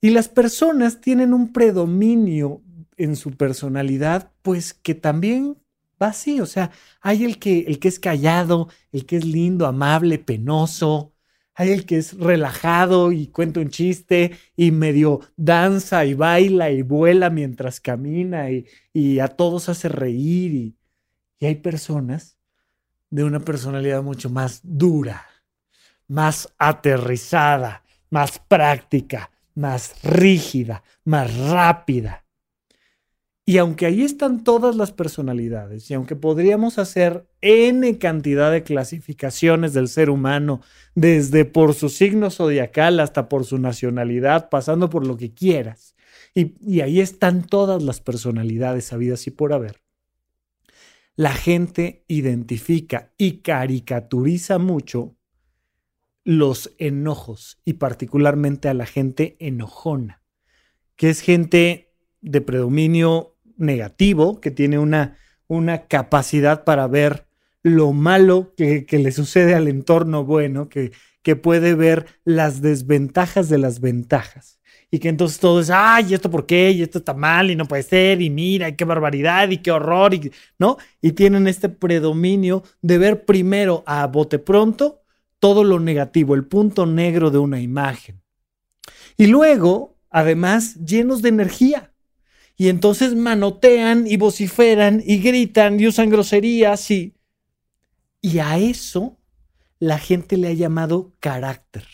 Y 0.01 0.11
las 0.11 0.27
personas 0.27 1.01
tienen 1.01 1.33
un 1.33 1.51
predominio 1.53 2.61
en 2.97 3.15
su 3.15 3.31
personalidad, 3.31 4.31
pues 4.43 4.73
que 4.73 4.93
también 4.93 5.57
va 6.05 6.09
así, 6.09 6.39
o 6.41 6.45
sea, 6.45 6.71
hay 7.01 7.25
el 7.25 7.39
que, 7.39 7.61
el 7.61 7.79
que 7.79 7.87
es 7.87 7.99
callado, 7.99 8.69
el 8.91 9.05
que 9.05 9.17
es 9.17 9.25
lindo, 9.25 9.65
amable, 9.65 10.19
penoso, 10.19 11.15
hay 11.55 11.71
el 11.71 11.85
que 11.85 11.97
es 11.97 12.17
relajado 12.17 13.13
y 13.13 13.27
cuenta 13.27 13.61
un 13.61 13.69
chiste 13.69 14.37
y 14.57 14.71
medio 14.71 15.21
danza 15.37 16.03
y 16.05 16.13
baila 16.13 16.69
y 16.69 16.81
vuela 16.81 17.29
mientras 17.29 17.79
camina 17.79 18.49
y, 18.51 19.19
a 19.19 19.29
todos 19.29 19.69
hace 19.69 19.87
reír. 19.87 20.51
Y, 20.53 20.75
y 21.39 21.45
hay 21.45 21.55
personas 21.55 22.37
de 23.09 23.23
una 23.23 23.39
personalidad 23.39 24.03
mucho 24.03 24.29
más 24.29 24.59
dura, 24.63 25.25
más 26.09 26.53
aterrizada, 26.57 27.83
más 28.09 28.37
práctica, 28.39 29.31
más 29.53 29.95
rígida, 30.03 30.83
más 31.05 31.33
rápida. 31.37 32.24
Y 33.47 33.59
aunque 33.59 33.85
ahí 33.85 34.01
están 34.01 34.43
todas 34.43 34.75
las 34.75 34.91
personalidades, 34.91 35.91
y 35.91 35.93
aunque 35.93 36.15
podríamos 36.15 36.79
hacer 36.79 37.27
N 37.41 37.99
cantidad 37.99 38.51
de 38.51 38.63
clasificaciones 38.63 39.73
del 39.73 39.87
ser 39.87 40.09
humano, 40.09 40.61
desde 40.95 41.45
por 41.45 41.75
su 41.75 41.89
signo 41.89 42.31
zodiacal 42.31 42.99
hasta 42.99 43.29
por 43.29 43.45
su 43.45 43.59
nacionalidad, 43.59 44.49
pasando 44.49 44.89
por 44.89 45.05
lo 45.05 45.15
que 45.15 45.35
quieras, 45.35 45.95
y, 46.33 46.81
ahí 46.81 46.99
están 46.99 47.45
todas 47.45 47.83
las 47.83 48.01
personalidades 48.01 48.91
habidas 48.91 49.27
y 49.27 49.31
por 49.31 49.53
haber, 49.53 49.81
la 51.15 51.31
gente 51.31 52.03
identifica 52.07 53.13
y 53.17 53.37
caricaturiza 53.37 54.57
mucho 54.57 55.15
los 56.25 56.73
enojos 56.79 57.61
y 57.63 57.73
particularmente 57.73 58.67
a 58.67 58.73
la 58.73 58.87
gente 58.87 59.37
enojona, 59.39 60.23
que 60.95 61.09
es 61.11 61.21
gente 61.21 61.93
de 62.21 62.41
predominio 62.41 63.34
negativo, 63.57 64.39
que 64.41 64.51
tiene 64.51 64.79
una, 64.79 65.17
una 65.47 65.87
capacidad 65.87 66.63
para 66.63 66.87
ver 66.87 67.25
lo 67.63 67.93
malo 67.93 68.53
que, 68.55 68.85
le 68.91 69.11
sucede 69.11 69.55
al 69.55 69.67
entorno 69.67 70.23
bueno, 70.23 70.69
que, 70.69 70.91
que 71.23 71.35
puede 71.35 71.73
ver 71.73 72.05
las 72.23 72.61
desventajas 72.61 73.49
de 73.49 73.57
las 73.57 73.79
ventajas. 73.79 74.59
Y 74.91 74.99
que 74.99 75.09
entonces 75.09 75.39
todo 75.39 75.59
es, 75.59 75.71
ay, 75.71 76.13
¿esto 76.13 76.29
por 76.29 76.45
qué? 76.45 76.69
Y 76.71 76.83
esto 76.83 76.99
está 76.99 77.15
mal 77.15 77.49
y 77.49 77.55
no 77.55 77.65
puede 77.65 77.81
ser, 77.81 78.21
y 78.21 78.29
mira, 78.29 78.69
y 78.69 78.75
qué 78.75 78.85
barbaridad, 78.85 79.49
y 79.49 79.57
qué 79.57 79.71
horror, 79.71 80.13
y, 80.13 80.31
¿no? 80.59 80.77
Y 81.01 81.13
tienen 81.13 81.47
este 81.47 81.69
predominio 81.69 82.63
de 82.81 82.99
ver 82.99 83.25
primero 83.25 83.83
a 83.87 84.05
bote 84.07 84.37
pronto 84.37 85.01
todo 85.39 85.63
lo 85.63 85.79
negativo, 85.79 86.35
el 86.35 86.45
punto 86.45 86.85
negro 86.85 87.31
de 87.31 87.39
una 87.39 87.59
imagen. 87.59 88.21
Y 89.17 89.27
luego, 89.27 89.97
además, 90.09 90.75
llenos 90.75 91.21
de 91.21 91.29
energía 91.29 91.94
y 92.57 92.69
entonces 92.69 93.15
manotean 93.15 94.07
y 94.07 94.17
vociferan 94.17 95.03
y 95.05 95.17
gritan 95.19 95.79
y 95.79 95.87
usan 95.87 96.09
groserías 96.09 96.89
y... 96.91 97.13
Y 98.21 98.39
a 98.39 98.57
eso 98.57 99.19
la 99.77 99.99
gente 99.99 100.37
le 100.37 100.47
ha 100.47 100.53
llamado 100.53 101.13
carácter. 101.19 101.85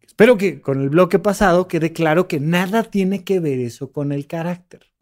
Espero 0.00 0.38
que 0.38 0.60
con 0.60 0.80
el 0.80 0.88
bloque 0.88 1.18
pasado 1.18 1.68
quede 1.68 1.92
claro 1.92 2.28
que 2.28 2.38
nada 2.38 2.84
tiene 2.84 3.24
que 3.24 3.40
ver 3.40 3.58
eso 3.58 3.90
con 3.90 4.12
el 4.12 4.26
carácter. 4.26 4.92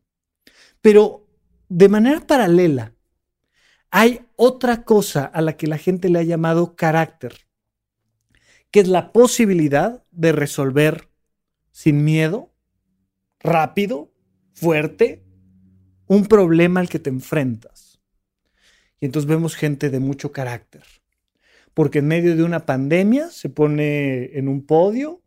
Pero 0.81 1.27
de 1.69 1.89
manera 1.89 2.21
paralela, 2.27 2.95
hay 3.91 4.27
otra 4.37 4.85
cosa 4.85 5.25
a 5.25 5.43
la 5.43 5.57
que 5.57 5.67
la 5.67 5.79
gente 5.79 6.09
le 6.09 6.21
ha 6.21 6.23
llamado 6.23 6.75
carácter, 6.75 7.47
que 8.71 8.81
es 8.81 8.89
la 8.89 9.13
posibilidad 9.13 10.05
de 10.11 10.33
resolver 10.33 11.11
sin 11.71 12.03
miedo, 12.03 12.53
rápido 13.41 14.14
fuerte 14.55 15.23
un 16.07 16.27
problema 16.27 16.81
al 16.81 16.89
que 16.89 16.99
te 16.99 17.11
enfrentas. 17.11 18.01
Y 19.01 19.07
entonces 19.07 19.29
vemos 19.29 19.57
gente 19.57 19.91
de 19.91 20.01
mucho 20.01 20.33
carácter, 20.33 20.85
porque 21.75 21.99
en 21.99 22.07
medio 22.07 22.37
de 22.37 22.45
una 22.45 22.65
pandemia 22.65 23.31
se 23.31 23.51
pone 23.51 24.37
en 24.39 24.49
un 24.49 24.65
podio 24.65 25.23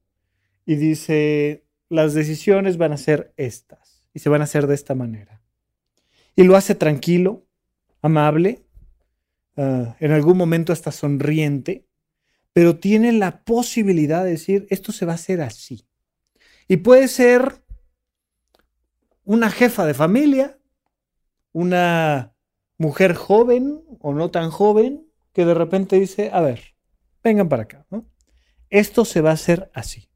y 0.66 0.76
dice, 0.76 1.66
las 1.90 2.14
decisiones 2.14 2.78
van 2.78 2.94
a 2.94 2.98
ser 2.98 3.34
estas 3.38 4.06
y 4.14 4.20
se 4.20 4.30
van 4.30 4.42
a 4.42 4.46
hacer 4.46 4.66
de 4.68 4.76
esta 4.76 4.96
manera. 4.96 5.42
Y 6.36 6.44
lo 6.44 6.56
hace 6.56 6.76
tranquilo, 6.76 7.46
amable, 8.02 8.64
ah, 9.58 9.96
en 10.00 10.12
algún 10.12 10.38
momento 10.38 10.74
hasta 10.74 10.92
sonriente, 10.92 11.86
pero 12.54 12.78
tiene 12.78 13.12
la 13.12 13.44
posibilidad 13.44 14.24
de 14.24 14.32
decir, 14.32 14.66
esto 14.70 14.92
se 14.92 15.06
va 15.06 15.12
a 15.12 15.16
hacer 15.16 15.42
así. 15.42 15.86
Y 16.68 16.78
puede 16.78 17.08
ser 17.08 17.64
una 19.28 19.52
jefa 19.52 19.86
de 19.86 19.94
familia, 19.94 20.58
una 21.52 22.34
mujer 22.78 23.14
joven 23.14 23.84
o 24.00 24.14
no 24.14 24.32
tan 24.32 24.50
joven, 24.52 25.06
que 25.34 25.46
de 25.46 25.54
repente 25.54 26.00
dice, 26.00 26.30
a 26.32 26.40
ver, 26.40 26.76
vengan 27.22 27.50
para 27.50 27.64
acá, 27.64 27.86
Esto 28.70 29.04
se 29.04 29.20
va 29.20 29.32
a 29.32 29.34
hacer 29.34 29.70
así. 29.74 30.10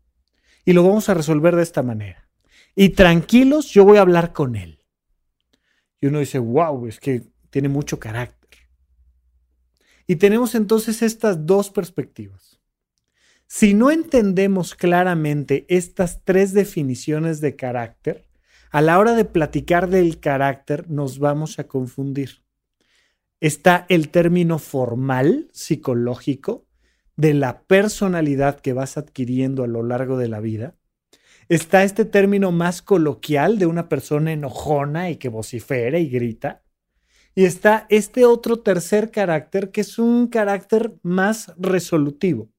Y 0.63 0.71
lo 0.71 0.83
vamos 0.83 1.09
a 1.09 1.13
resolver 1.13 1.57
de 1.57 1.63
esta 1.63 1.83
manera. 1.83 2.29
Y 2.73 2.89
tranquilos, 2.89 3.69
yo 3.71 3.83
voy 3.83 3.97
a 3.97 4.01
hablar 4.01 4.31
con 4.31 4.55
él. 4.55 4.79
Y 5.99 6.07
uno 6.07 6.19
dice, 6.19 6.39
wow, 6.39 6.87
es 6.87 7.01
que 7.01 7.23
tiene 7.49 7.67
mucho 7.67 7.99
carácter. 7.99 8.61
Y 10.07 10.15
tenemos 10.15 10.55
entonces 10.55 11.01
estas 11.01 11.45
dos 11.45 11.69
perspectivas. 11.69 12.61
Si 13.45 13.73
no 13.73 13.91
entendemos 13.91 14.73
claramente 14.73 15.65
estas 15.67 16.23
tres 16.23 16.53
definiciones 16.53 17.41
de 17.41 17.57
carácter, 17.57 18.30
a 18.71 18.81
la 18.81 18.97
hora 18.99 19.15
de 19.15 19.25
platicar 19.25 19.89
del 19.89 20.19
carácter 20.19 20.89
nos 20.89 21.19
vamos 21.19 21.59
a 21.59 21.65
confundir. 21.65 22.41
Está 23.41 23.85
el 23.89 24.09
término 24.09 24.59
formal, 24.59 25.49
psicológico, 25.51 26.65
de 27.17 27.33
la 27.33 27.63
personalidad 27.63 28.61
que 28.61 28.73
vas 28.73 28.97
adquiriendo 28.97 29.63
a 29.63 29.67
lo 29.67 29.83
largo 29.83 30.17
de 30.17 30.29
la 30.29 30.39
vida. 30.39 30.75
Está 31.49 31.83
este 31.83 32.05
término 32.05 32.53
más 32.53 32.81
coloquial 32.81 33.59
de 33.59 33.65
una 33.65 33.89
persona 33.89 34.31
enojona 34.31 35.09
y 35.09 35.17
que 35.17 35.27
vocifera 35.27 35.99
y 35.99 36.07
grita. 36.07 36.63
Y 37.35 37.43
está 37.43 37.87
este 37.89 38.25
otro 38.25 38.59
tercer 38.59 39.11
carácter 39.11 39.71
que 39.71 39.81
es 39.81 39.99
un 39.99 40.27
carácter 40.27 40.93
más 41.03 41.53
resolutivo, 41.57 42.49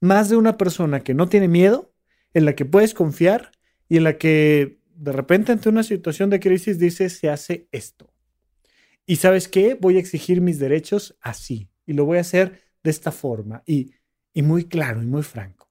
más 0.00 0.30
de 0.30 0.36
una 0.36 0.56
persona 0.56 1.00
que 1.00 1.12
no 1.12 1.28
tiene 1.28 1.48
miedo, 1.48 1.92
en 2.32 2.46
la 2.46 2.54
que 2.54 2.64
puedes 2.64 2.94
confiar 2.94 3.50
y 3.88 3.98
en 3.98 4.04
la 4.04 4.16
que 4.16 4.77
de 4.98 5.12
repente 5.12 5.52
ante 5.52 5.68
una 5.68 5.84
situación 5.84 6.28
de 6.28 6.40
crisis 6.40 6.78
dice, 6.78 7.08
se 7.08 7.30
hace 7.30 7.68
esto. 7.70 8.12
Y 9.06 9.16
sabes 9.16 9.46
qué, 9.46 9.74
voy 9.74 9.96
a 9.96 10.00
exigir 10.00 10.40
mis 10.40 10.58
derechos 10.58 11.16
así. 11.20 11.70
Y 11.86 11.92
lo 11.92 12.04
voy 12.04 12.18
a 12.18 12.22
hacer 12.22 12.60
de 12.82 12.90
esta 12.90 13.12
forma. 13.12 13.62
Y, 13.64 13.92
y 14.34 14.42
muy 14.42 14.64
claro 14.64 15.02
y 15.02 15.06
muy 15.06 15.22
franco. 15.22 15.70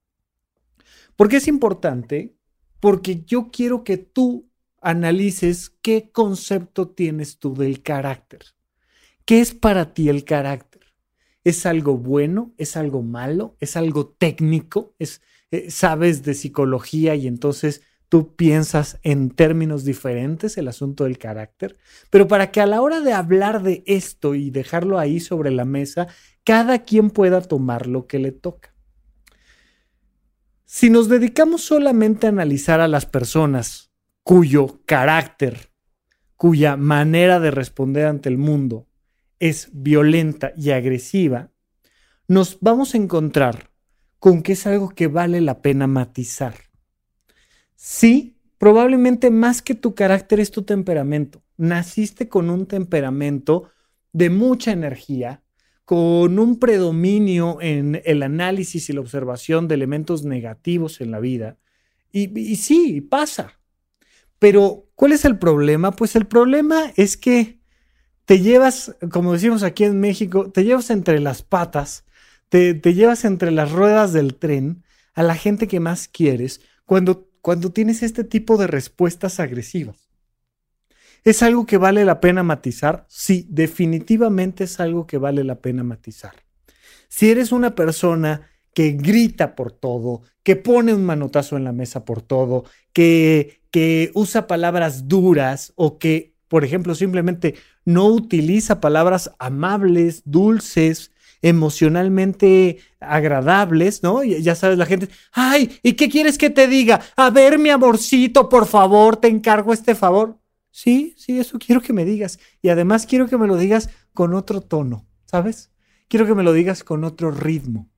¿Por 1.16 1.28
qué 1.28 1.38
es 1.38 1.48
importante? 1.48 2.36
Porque 2.80 3.24
yo 3.26 3.52
quiero 3.52 3.84
que 3.84 3.98
tú 3.98 4.50
analices 4.82 5.72
qué 5.82 6.10
concepto 6.12 6.90
tienes 6.90 7.38
tú 7.38 7.54
del 7.54 7.84
carácter. 7.84 8.46
¿Qué 9.26 9.42
es 9.42 9.54
para 9.54 9.94
ti 9.94 10.08
el 10.08 10.24
carácter? 10.24 10.84
¿Es 11.44 11.66
algo 11.66 11.98
bueno? 11.98 12.54
¿Es 12.58 12.78
algo 12.78 13.04
malo? 13.04 13.58
¿Es 13.60 13.76
algo 13.76 14.08
técnico? 14.08 14.96
¿Es, 15.00 15.22
eh, 15.52 15.70
¿Sabes 15.70 16.24
de 16.24 16.34
psicología 16.34 17.16
y 17.16 17.28
entonces 17.28 17.82
tú 18.10 18.36
piensas 18.36 19.00
en 19.04 19.32
términos 19.32 19.84
diferentes 19.84 20.58
el 20.58 20.68
asunto 20.68 21.04
del 21.04 21.18
carácter, 21.18 21.78
pero 22.10 22.28
para 22.28 22.52
que 22.52 22.62
a 22.62 22.66
la 22.66 22.82
hora 22.82 23.02
de 23.02 23.14
hablar 23.14 23.64
de 23.64 23.84
esto 23.86 24.36
y 24.36 24.50
dejarlo 24.50 25.00
ahí 25.00 25.20
sobre 25.20 25.52
la 25.52 25.66
mesa, 25.66 26.08
cada 26.44 26.86
quien 26.86 27.10
pueda 27.10 27.42
tomar 27.42 27.88
lo 27.88 28.08
que 28.08 28.20
le 28.20 28.32
toca. 28.32 28.74
Si 30.66 30.90
nos 30.90 31.10
dedicamos 31.10 31.62
solamente 31.62 32.28
a 32.28 32.30
analizar 32.30 32.80
a 32.80 32.88
las 32.88 33.06
personas 33.06 33.92
cuyo 34.24 34.82
carácter, 34.86 35.72
cuya 36.36 36.78
manera 36.78 37.40
de 37.40 37.52
responder 37.52 38.06
ante 38.06 38.30
el 38.30 38.38
mundo 38.38 38.88
es 39.40 39.70
violenta 39.72 40.52
y 40.58 40.72
agresiva, 40.72 41.52
nos 42.28 42.58
vamos 42.60 42.94
a 42.94 42.98
encontrar 42.98 43.72
con 44.20 44.42
que 44.42 44.54
es 44.54 44.68
algo 44.68 44.90
que 44.90 45.08
vale 45.08 45.42
la 45.42 45.62
pena 45.62 45.88
matizar 45.88 46.67
Sí, 47.78 48.36
probablemente 48.58 49.30
más 49.30 49.62
que 49.62 49.76
tu 49.76 49.94
carácter 49.94 50.40
es 50.40 50.50
tu 50.50 50.64
temperamento. 50.64 51.44
Naciste 51.58 52.28
con 52.28 52.50
un 52.50 52.66
temperamento 52.66 53.70
de 54.12 54.32
mucha 54.32 54.72
energía, 54.72 55.44
con 55.86 56.40
un 56.40 56.60
predominio 56.60 57.60
en 57.62 58.02
el 58.04 58.24
análisis 58.24 58.90
y 58.90 58.94
la 58.94 59.02
observación 59.02 59.68
de 59.68 59.76
elementos 59.76 60.26
negativos 60.26 61.02
en 61.02 61.12
la 61.12 61.20
vida. 61.20 61.60
Y, 62.12 62.56
sí, 62.56 63.00
pasa. 63.02 63.60
Pero, 64.40 64.90
¿cuál 64.96 65.12
es 65.12 65.24
el 65.24 65.38
problema? 65.38 65.92
Pues 65.92 66.16
el 66.16 66.26
problema 66.26 66.92
es 66.96 67.16
que 67.16 67.60
te 68.26 68.40
llevas, 68.40 68.96
como 69.12 69.34
decimos 69.34 69.62
aquí 69.62 69.84
en 69.84 70.00
México, 70.00 70.50
te 70.50 70.64
llevas 70.64 70.90
entre 70.90 71.20
las 71.20 71.44
patas, 71.44 72.06
te, 72.50 72.74
te 72.74 72.96
llevas 72.96 73.24
entre 73.24 73.52
las 73.52 73.72
ruedas 73.72 74.14
del 74.14 74.34
tren 74.34 74.84
a 75.14 75.22
la 75.22 75.36
gente 75.36 75.68
que 75.68 75.80
más 75.80 76.08
quieres, 76.08 76.62
cuando 76.86 77.27
cuando 77.42 77.72
tienes 77.72 78.04
este 78.04 78.24
tipo 78.24 78.58
de 78.58 78.68
respuestas 78.68 79.40
agresivas. 79.40 80.08
¿Es 81.24 81.44
algo 81.44 81.66
que 81.66 81.78
vale 81.78 82.06
la 82.06 82.22
pena 82.22 82.44
matizar? 82.44 83.06
Sí, 83.10 83.46
definitivamente 83.50 84.64
es 84.64 84.80
algo 84.80 85.08
que 85.08 85.18
vale 85.18 85.44
la 85.44 85.60
pena 85.60 85.84
matizar. 85.84 86.36
Si 87.10 87.30
eres 87.30 87.52
una 87.52 87.76
persona 87.76 88.50
que 88.74 88.92
grita 88.92 89.56
por 89.56 89.72
todo, 89.72 90.22
que 90.44 90.56
pone 90.56 90.94
un 90.94 91.04
manotazo 91.04 91.58
en 91.58 91.64
la 91.64 91.72
mesa 91.72 92.06
por 92.06 92.22
todo, 92.22 92.66
que, 92.94 93.62
que 93.72 94.12
usa 94.14 94.48
palabras 94.48 95.08
duras 95.08 95.74
o 95.76 95.98
que, 95.98 96.36
por 96.48 96.64
ejemplo, 96.64 96.96
simplemente 96.96 97.56
no 97.86 98.06
utiliza 98.06 98.80
palabras 98.80 99.32
amables, 99.40 100.22
dulces, 100.26 101.12
emocionalmente 101.42 102.80
agradables, 103.00 104.04
¿no? 104.04 104.24
Ya 104.24 104.56
sabes, 104.56 104.78
la 104.78 104.86
gente, 104.86 105.10
ay, 105.32 105.80
¿y 105.84 105.94
qué 105.94 106.10
quieres 106.10 106.38
que 106.38 106.50
te 106.50 106.68
diga? 106.68 107.02
A 107.16 107.30
ver, 107.30 107.60
mi 107.60 107.70
amorcito, 107.70 108.50
por 108.50 108.66
favor, 108.66 109.18
te 109.18 109.28
encargo 109.28 109.74
este 109.74 109.96
favor. 109.96 110.38
Sí, 110.72 111.16
sí, 111.18 111.40
eso 111.40 111.58
quiero 111.60 111.82
que 111.82 111.94
me 111.94 112.06
digas. 112.06 112.40
Y 112.62 112.70
además 112.70 113.06
quiero 113.06 113.28
que 113.28 113.38
me 113.38 113.48
lo 113.48 113.58
digas 113.58 113.90
con 114.14 114.34
otro 114.34 114.62
tono, 114.62 115.08
¿sabes? 115.26 115.72
Quiero 116.08 116.26
que 116.26 116.36
me 116.36 116.44
lo 116.44 116.54
digas 116.54 116.84
con 116.84 117.04
otro 117.04 117.32
ritmo. 117.32 117.90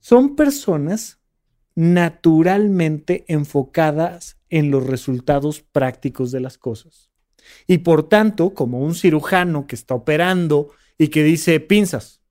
Son 0.00 0.36
personas 0.36 1.20
naturalmente 1.74 3.24
enfocadas 3.28 4.38
en 4.48 4.70
los 4.70 4.86
resultados 4.86 5.60
prácticos 5.60 6.30
de 6.30 6.40
las 6.40 6.58
cosas. 6.58 7.10
Y 7.66 7.78
por 7.78 8.08
tanto, 8.08 8.54
como 8.54 8.80
un 8.80 8.94
cirujano 8.94 9.66
que 9.66 9.74
está 9.74 9.94
operando 9.94 10.70
y 10.96 11.08
que 11.08 11.22
dice 11.22 11.60
pinzas, 11.60 12.22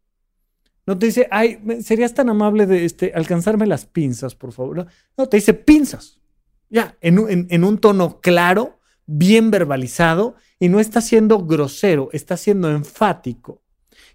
no 0.86 0.98
te 0.98 1.06
dice, 1.06 1.28
ay, 1.32 1.60
serías 1.82 2.14
tan 2.14 2.30
amable 2.30 2.66
de 2.66 2.86
este, 2.86 3.14
alcanzarme 3.16 3.66
las 3.66 3.86
pinzas, 3.86 4.36
por 4.36 4.52
favor. 4.52 4.88
No, 5.18 5.30
te 5.30 5.38
dice 5.38 5.54
pinzas. 5.54 6.20
Ya, 6.70 6.98
en, 7.02 7.48
en 7.50 7.64
un 7.64 7.78
tono 7.78 8.20
claro, 8.20 8.80
bien 9.06 9.52
verbalizado, 9.52 10.36
y 10.60 10.70
no 10.70 10.80
está 10.80 11.02
siendo 11.02 11.46
grosero, 11.46 12.10
está 12.14 12.36
siendo 12.38 12.70
enfático. 12.70 13.62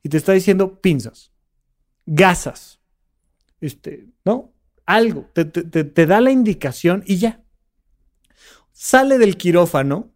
Y 0.03 0.09
te 0.09 0.17
está 0.17 0.33
diciendo 0.33 0.81
pinzas, 0.81 1.33
gasas, 2.07 2.81
este, 3.61 4.09
¿no? 4.25 4.53
Algo, 4.87 5.29
te, 5.35 5.45
te 5.45 6.07
da 6.07 6.21
la 6.21 6.31
indicación 6.31 7.03
y 7.07 7.19
ya. 7.19 7.45
Sale 8.73 9.19
del 9.19 9.37
quirófano 9.37 10.15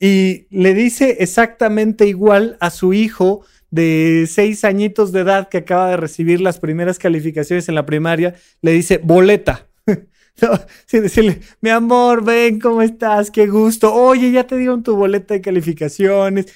y 0.00 0.48
le 0.50 0.74
dice 0.74 1.18
exactamente 1.20 2.06
igual 2.06 2.56
a 2.60 2.70
su 2.70 2.92
hijo 2.92 3.44
de 3.76 4.26
seis 4.28 4.64
añitos 4.64 5.12
de 5.12 5.20
edad 5.20 5.48
que 5.48 5.58
acaba 5.58 5.90
de 5.90 5.96
recibir 5.98 6.40
las 6.40 6.58
primeras 6.58 6.98
calificaciones 6.98 7.68
en 7.68 7.76
la 7.76 7.86
primaria, 7.86 8.34
le 8.62 8.72
dice 8.72 8.98
boleta. 8.98 9.68
sin 10.86 11.02
decirle, 11.02 11.40
mi 11.60 11.70
amor, 11.70 12.24
ven, 12.24 12.58
¿cómo 12.58 12.82
estás? 12.82 13.30
Qué 13.30 13.46
gusto. 13.46 13.94
Oye, 13.94 14.32
ya 14.32 14.46
te 14.46 14.56
dieron 14.56 14.82
tu 14.82 14.96
boleta 14.96 15.34
de 15.34 15.40
calificaciones. 15.40 16.46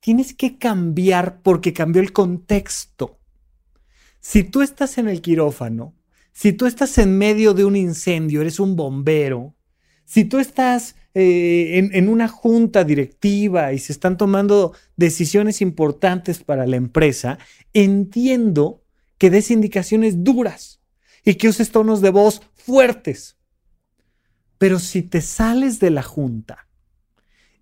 Tienes 0.00 0.34
que 0.34 0.58
cambiar 0.58 1.40
porque 1.42 1.72
cambió 1.72 2.02
el 2.02 2.12
contexto. 2.12 3.18
Si 4.20 4.44
tú 4.44 4.60
estás 4.60 4.98
en 4.98 5.08
el 5.08 5.22
quirófano, 5.22 5.94
si 6.32 6.52
tú 6.52 6.66
estás 6.66 6.98
en 6.98 7.16
medio 7.16 7.54
de 7.54 7.64
un 7.64 7.76
incendio, 7.76 8.40
eres 8.40 8.60
un 8.60 8.76
bombero, 8.76 9.54
si 10.06 10.24
tú 10.24 10.38
estás 10.38 10.94
eh, 11.14 11.90
en, 11.92 12.08
una 12.08 12.28
junta 12.28 12.84
directiva 12.84 13.72
y 13.72 13.78
se 13.78 13.92
están 13.92 14.16
tomando 14.16 14.72
decisiones 14.96 15.60
importantes 15.60 16.42
para 16.42 16.66
la 16.66 16.76
empresa, 16.76 17.38
entiendo 17.72 18.84
que 19.18 19.30
des 19.30 19.50
indicaciones 19.50 20.22
duras 20.22 20.80
y 21.24 21.34
que 21.34 21.48
uses 21.48 21.72
tonos 21.72 22.00
de 22.00 22.10
voz 22.10 22.40
fuertes. 22.54 23.36
Pero 24.58 24.78
si 24.78 25.02
te 25.02 25.20
sales 25.20 25.80
de 25.80 25.90
la 25.90 26.02
junta 26.02 26.68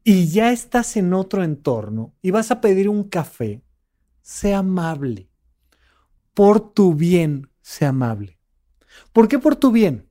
y 0.05 0.29
ya 0.29 0.53
estás 0.53 0.97
en 0.97 1.15
otro 1.15 1.43
entorno 1.43 2.15
y 2.21 2.31
vas 2.31 2.51
a 2.51 2.61
pedir 2.61 2.89
un 2.91 3.05
café, 3.05 3.63
sea 4.21 4.59
amable. 4.59 5.31
Por 6.35 6.73
tu 6.73 6.95
bien, 6.95 7.49
sea 7.63 7.89
amable. 7.89 8.39
¿Por 9.13 9.29
qué 9.29 9.39
por 9.39 9.57
tu 9.57 9.73
bien? 9.73 10.04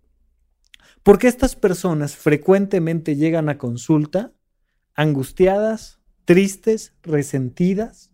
Porque 1.04 1.28
estas 1.28 1.56
personas 1.56 2.16
frecuentemente 2.16 3.16
llegan 3.16 3.50
a 3.50 3.58
consulta 3.58 4.34
angustiadas, 4.96 6.00
tristes, 6.26 6.94
resentidas, 7.04 8.12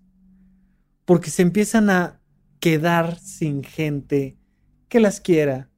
porque 1.05 1.29
se 1.29 1.43
empiezan 1.43 1.89
a 1.89 2.21
quedar 2.59 3.19
sin 3.19 3.63
gente 3.63 4.37
que 4.87 4.99
las 4.99 5.21
quiera, 5.21 5.69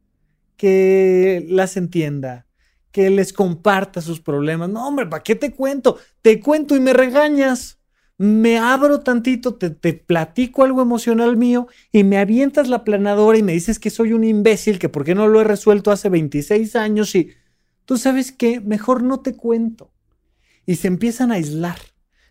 que 0.55 1.45
las 1.49 1.75
entienda, 1.75 2.47
que 2.91 3.09
les 3.09 3.33
comparta 3.33 4.01
sus 4.01 4.21
problemas. 4.21 4.69
No, 4.69 4.87
hombre, 4.87 5.07
¿para 5.07 5.23
qué 5.23 5.35
te 5.35 5.51
cuento? 5.51 5.97
Te 6.21 6.39
cuento 6.39 6.75
y 6.75 6.79
me 6.79 6.93
regañas 6.93 7.80
me 8.21 8.59
abro 8.59 8.99
tantito, 8.99 9.55
te, 9.55 9.71
platico 9.93 10.63
algo 10.63 10.83
emocional 10.83 11.37
mío 11.37 11.67
y 11.91 12.03
me 12.03 12.19
avientas 12.19 12.69
la 12.69 12.83
planadora 12.83 13.39
y 13.39 13.41
me 13.41 13.53
dices 13.53 13.79
que 13.79 13.89
soy 13.89 14.13
un 14.13 14.23
imbécil, 14.23 14.77
que 14.77 14.89
por 14.89 15.03
qué 15.03 15.15
no 15.15 15.27
lo 15.27 15.41
he 15.41 15.43
resuelto 15.43 15.89
hace 15.89 16.07
26 16.09 16.75
años 16.75 17.15
y 17.15 17.31
tú 17.85 17.97
sabes 17.97 18.31
qué, 18.31 18.59
mejor 18.59 19.01
no 19.01 19.21
te 19.21 19.35
cuento. 19.35 19.91
Y 20.67 20.75
se 20.75 20.87
empiezan 20.87 21.31
a 21.31 21.35
aislar. 21.35 21.79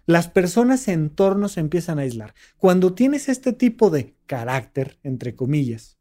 Las 0.07 0.29
personas 0.29 0.87
en 0.87 1.11
torno 1.11 1.49
se 1.49 1.59
empiezan 1.59 1.99
a 1.99 2.03
aislar. 2.03 2.35
Cuando 2.57 2.95
tienes 2.95 3.29
este 3.29 3.53
tipo 3.53 3.91
de 3.91 4.15
carácter, 4.27 5.01
entre 5.03 5.35
comillas, 5.35 5.99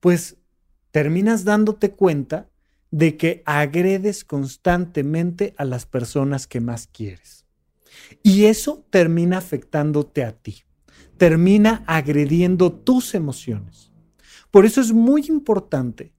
pues 0.00 0.36
terminas 0.90 1.44
dándote 1.44 1.92
cuenta 1.92 2.48
de 2.90 3.16
que 3.16 3.44
agredes 3.46 4.24
constantemente 4.24 5.54
a 5.58 5.64
las 5.64 5.86
personas 5.86 6.48
que 6.48 6.60
más 6.60 6.88
quieres. 6.88 7.41
Y 8.22 8.44
eso 8.44 8.86
termina 8.90 9.38
afectándote 9.38 10.24
a 10.24 10.32
ti, 10.32 10.62
termina 11.16 11.82
agrediendo 11.86 12.72
tus 12.72 13.14
emociones. 13.14 13.92
Por 14.50 14.66
eso 14.66 14.80
es 14.80 14.92
muy 14.92 15.26
importante 15.28 16.12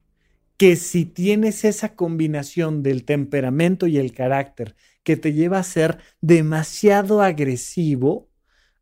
que 0.57 0.75
si 0.75 1.05
tienes 1.05 1.63
esa 1.65 1.95
combinación 1.95 2.83
del 2.83 3.05
temperamento 3.05 3.87
y 3.87 3.97
el 3.97 4.13
carácter 4.13 4.75
que 5.03 5.17
te 5.17 5.33
lleva 5.33 5.59
a 5.59 5.63
ser 5.63 5.97
demasiado 6.21 7.21
agresivo, 7.21 8.29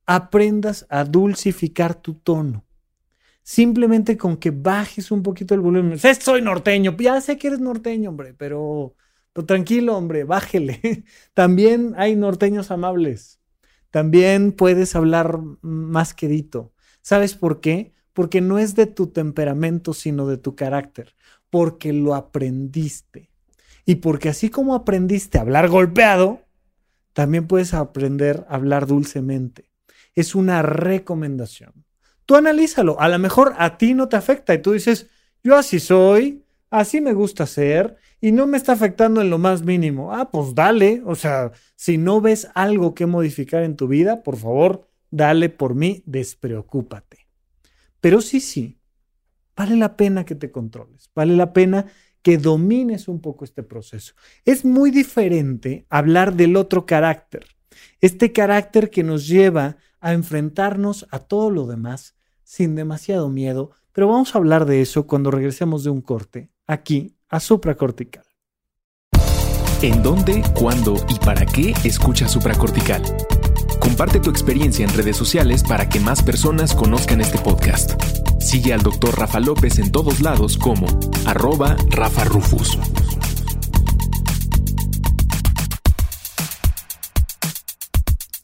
aprendas 0.06 0.86
a 0.90 1.04
dulcificar 1.04 1.96
tu 1.96 2.16
tono. 2.16 2.66
Simplemente 3.44 4.18
con 4.18 4.38
que 4.38 4.52
bajes 4.52 5.12
un 5.12 5.24
poquito 5.24 5.56
el 5.56 5.62
volumen. 5.62 5.98
Soy 6.00 6.42
norteño, 6.42 6.96
ya 6.98 7.20
sé 7.22 7.38
que 7.38 7.48
eres 7.48 7.60
norteño, 7.60 8.10
hombre, 8.10 8.34
pero 8.34 8.96
pero 9.34 9.46
tranquilo, 9.46 9.96
hombre, 9.96 10.24
bájele. 10.24 11.04
También 11.34 11.94
hay 11.98 12.16
norteños 12.16 12.72
amables. 12.72 13.40
También 13.90 14.52
puedes 14.52 14.96
hablar 14.96 15.40
más 15.62 16.14
quedito. 16.14 16.74
¿Sabes 17.02 17.36
por 17.36 17.62
qué? 17.62 17.94
Porque 18.14 18.42
no 18.42 18.60
es 18.60 18.76
de 18.76 18.88
tu 18.88 19.08
temperamento, 19.08 19.94
sino 19.94 20.28
de 20.28 20.38
tu 20.38 20.56
carácter. 20.56 21.16
Porque 21.50 21.94
lo 21.94 22.16
aprendiste. 22.16 23.32
Y 23.86 23.96
porque 23.96 24.30
así 24.30 24.50
como 24.50 24.76
aprendiste 24.76 25.38
a 25.38 25.42
hablar 25.42 25.70
golpeado, 25.70 26.42
también 27.14 27.48
puedes 27.48 27.74
aprender 27.74 28.46
a 28.48 28.56
hablar 28.56 28.86
dulcemente. 28.86 29.70
Es 30.14 30.36
una 30.36 30.62
recomendación. 30.62 31.86
Tú 32.26 32.36
analízalo. 32.36 33.00
A 33.00 33.10
lo 33.10 33.20
mejor 33.20 33.54
a 33.58 33.78
ti 33.78 33.94
no 33.94 34.08
te 34.08 34.16
afecta 34.16 34.54
y 34.54 34.62
tú 34.62 34.74
dices, 34.74 35.10
yo 35.44 35.58
así 35.58 35.80
soy, 35.80 36.44
así 36.70 37.02
me 37.02 37.14
gusta 37.14 37.46
ser 37.46 37.98
y 38.22 38.32
no 38.32 38.46
me 38.46 38.58
está 38.58 38.74
afectando 38.74 39.20
en 39.20 39.32
lo 39.32 39.40
más 39.40 39.64
mínimo. 39.64 40.14
Ah, 40.14 40.30
pues 40.30 40.54
dale. 40.54 41.02
O 41.06 41.16
sea, 41.16 41.52
si 41.76 41.98
no 41.98 42.22
ves 42.22 42.48
algo 42.54 42.94
que 42.94 43.08
modificar 43.08 43.64
en 43.64 43.76
tu 43.76 43.88
vida, 43.88 44.22
por 44.22 44.38
favor, 44.38 44.88
dale 45.10 45.50
por 45.50 45.74
mí, 45.74 46.04
despreocúpate. 46.06 47.28
Pero 48.00 48.22
sí, 48.22 48.40
sí, 48.40 48.80
vale 49.56 49.76
la 49.76 49.98
pena 49.98 50.24
que 50.24 50.36
te 50.36 50.52
controles, 50.52 51.10
vale 51.14 51.36
la 51.36 51.52
pena 51.52 51.88
que 52.22 52.38
domines 52.38 53.08
un 53.08 53.22
poco 53.22 53.44
este 53.44 53.64
proceso. 53.64 54.14
Es 54.46 54.64
muy 54.64 54.92
diferente 54.92 55.86
hablar 55.90 56.36
del 56.36 56.56
otro 56.56 56.86
carácter, 56.86 57.46
este 58.00 58.32
carácter 58.32 58.90
que 58.90 59.04
nos 59.04 59.28
lleva 59.28 59.78
a 60.00 60.14
enfrentarnos 60.14 61.08
a 61.12 61.20
todo 61.20 61.50
lo 61.50 61.66
demás 61.68 62.16
sin 62.44 62.76
demasiado 62.76 63.30
miedo, 63.30 63.72
pero 63.92 64.08
vamos 64.08 64.34
a 64.34 64.38
hablar 64.38 64.66
de 64.66 64.82
eso 64.82 65.08
cuando 65.08 65.32
regresemos 65.32 65.84
de 65.84 65.90
un 65.90 66.02
corte, 66.02 66.52
aquí 66.68 67.16
a 67.32 67.40
supracortical. 67.40 68.26
¿En 69.82 70.04
dónde, 70.04 70.44
cuándo 70.54 70.96
y 71.10 71.16
para 71.16 71.46
qué 71.46 71.74
escucha 71.84 72.28
supracortical? 72.28 73.02
Comparte 73.80 74.20
tu 74.20 74.30
experiencia 74.30 74.86
en 74.86 74.94
redes 74.94 75.18
sociales 75.18 75.64
para 75.64 75.90
que 75.90 76.00
más 76.00 76.22
personas 76.22 76.76
conozcan 76.76 77.20
este 77.22 77.40
podcast. 77.40 78.00
Sigue 78.40 78.74
al 78.74 78.84
Dr. 78.84 79.18
Rafa 79.18 79.40
López 79.40 79.80
en 79.80 79.92
todos 79.92 80.22
lados 80.22 80.58
como 80.58 80.86
arroba 81.26 81.78
Rafa 81.90 82.26
Rufus. 82.26 82.78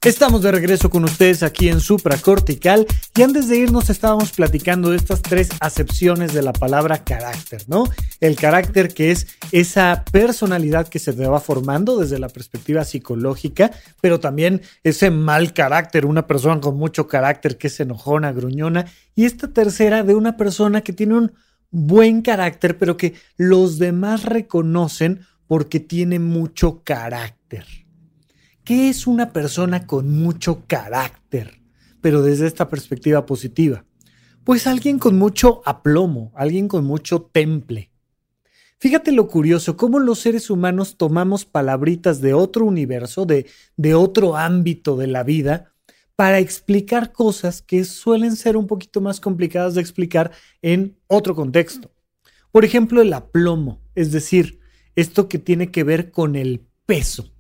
Estamos 0.03 0.43
de 0.43 0.51
regreso 0.51 0.91
con 0.91 1.03
ustedes 1.03 1.41
aquí 1.41 1.69
en 1.69 1.79
Supracortical 1.79 2.85
y 3.15 3.23
antes 3.23 3.49
de 3.49 3.57
irnos 3.57 3.89
estábamos 3.89 4.31
platicando 4.31 4.91
de 4.91 4.97
estas 4.97 5.23
tres 5.23 5.49
acepciones 5.59 6.33
de 6.33 6.43
la 6.43 6.53
palabra 6.53 7.03
carácter, 7.03 7.63
¿no? 7.67 7.85
El 8.21 8.35
carácter 8.35 8.93
que 8.93 9.09
es 9.09 9.27
esa 9.51 10.05
personalidad 10.11 10.87
que 10.87 10.99
se 10.99 11.13
te 11.13 11.25
va 11.25 11.39
formando 11.39 11.97
desde 11.97 12.19
la 12.19 12.29
perspectiva 12.29 12.85
psicológica, 12.85 13.71
pero 13.99 14.19
también 14.19 14.61
ese 14.83 15.09
mal 15.09 15.51
carácter, 15.53 16.05
una 16.05 16.27
persona 16.27 16.61
con 16.61 16.77
mucho 16.77 17.07
carácter 17.07 17.57
que 17.57 17.67
es 17.67 17.79
enojona, 17.79 18.31
gruñona, 18.31 18.85
y 19.15 19.25
esta 19.25 19.51
tercera 19.51 20.03
de 20.03 20.13
una 20.13 20.37
persona 20.37 20.81
que 20.81 20.93
tiene 20.93 21.15
un 21.15 21.33
buen 21.71 22.21
carácter, 22.21 22.77
pero 22.77 22.97
que 22.97 23.15
los 23.35 23.79
demás 23.79 24.23
reconocen 24.23 25.25
porque 25.47 25.79
tiene 25.79 26.19
mucho 26.19 26.83
carácter. 26.83 27.86
¿Qué 28.67 28.89
es 28.89 29.07
una 29.07 29.31
persona 29.31 29.87
con 29.87 30.11
mucho 30.11 30.65
carácter? 30.67 31.61
Pero 32.01 32.21
desde 32.21 32.47
esta 32.47 32.67
perspectiva 32.67 33.25
positiva. 33.25 33.85
Pues 34.43 34.67
alguien 34.67 34.99
con 34.99 35.17
mucho 35.17 35.61
aplomo, 35.63 36.33
alguien 36.35 36.67
con 36.67 36.83
mucho 36.83 37.21
temple. 37.31 37.91
Fíjate 38.77 39.13
lo 39.13 39.29
curioso, 39.29 39.77
cómo 39.77 39.99
los 39.99 40.19
seres 40.19 40.49
humanos 40.49 40.97
tomamos 40.97 41.45
palabritas 41.45 42.19
de 42.19 42.33
otro 42.33 42.65
universo, 42.65 43.25
de, 43.25 43.45
de 43.77 43.95
otro 43.95 44.35
ámbito 44.35 44.97
de 44.97 45.07
la 45.07 45.23
vida, 45.23 45.71
para 46.17 46.39
explicar 46.39 47.13
cosas 47.13 47.61
que 47.61 47.85
suelen 47.85 48.35
ser 48.35 48.57
un 48.57 48.67
poquito 48.67 48.99
más 48.99 49.21
complicadas 49.21 49.75
de 49.75 49.81
explicar 49.81 50.31
en 50.61 50.97
otro 51.07 51.35
contexto. 51.35 51.93
Por 52.51 52.65
ejemplo, 52.65 53.01
el 53.01 53.13
aplomo, 53.13 53.79
es 53.95 54.11
decir, 54.11 54.59
esto 54.97 55.29
que 55.29 55.39
tiene 55.39 55.71
que 55.71 55.85
ver 55.85 56.11
con 56.11 56.35
el 56.35 56.67
peso. 56.85 57.31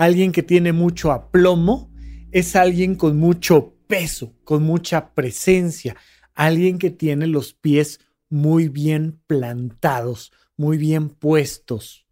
Alguien 0.00 0.32
que 0.32 0.42
tiene 0.42 0.72
mucho 0.72 1.12
aplomo 1.12 1.92
es 2.32 2.56
alguien 2.56 2.94
con 2.94 3.18
mucho 3.18 3.74
peso, 3.86 4.34
con 4.44 4.62
mucha 4.62 5.12
presencia, 5.12 5.94
alguien 6.34 6.78
que 6.78 6.90
tiene 6.90 7.26
los 7.26 7.52
pies 7.52 8.00
muy 8.30 8.70
bien 8.70 9.20
plantados, 9.26 10.32
muy 10.56 10.78
bien 10.78 11.10
puestos 11.10 12.06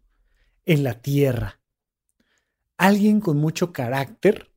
en 0.67 0.83
la 0.83 1.01
tierra. 1.01 1.61
Alguien 2.77 3.21
con 3.21 3.37
mucho 3.37 3.73
carácter 3.73 4.51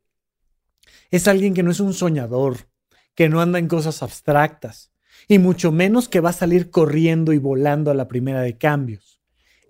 es 1.11 1.27
alguien 1.27 1.55
que 1.55 1.63
no 1.63 1.71
es 1.71 1.81
un 1.81 1.95
soñador, 1.95 2.69
que 3.15 3.31
no 3.31 3.41
anda 3.41 3.59
en 3.59 3.67
cosas 3.67 4.03
abstractas, 4.03 4.93
y 5.27 5.39
mucho 5.39 5.73
menos 5.73 6.11
que 6.11 6.21
va 6.21 6.29
a 6.29 6.35
salir 6.35 6.69
corriendo 6.69 7.33
y 7.33 7.39
volando 7.39 7.91
a 7.91 7.95
la 7.95 8.09
primera 8.09 8.43
de 8.43 8.59
cambios 8.59 9.12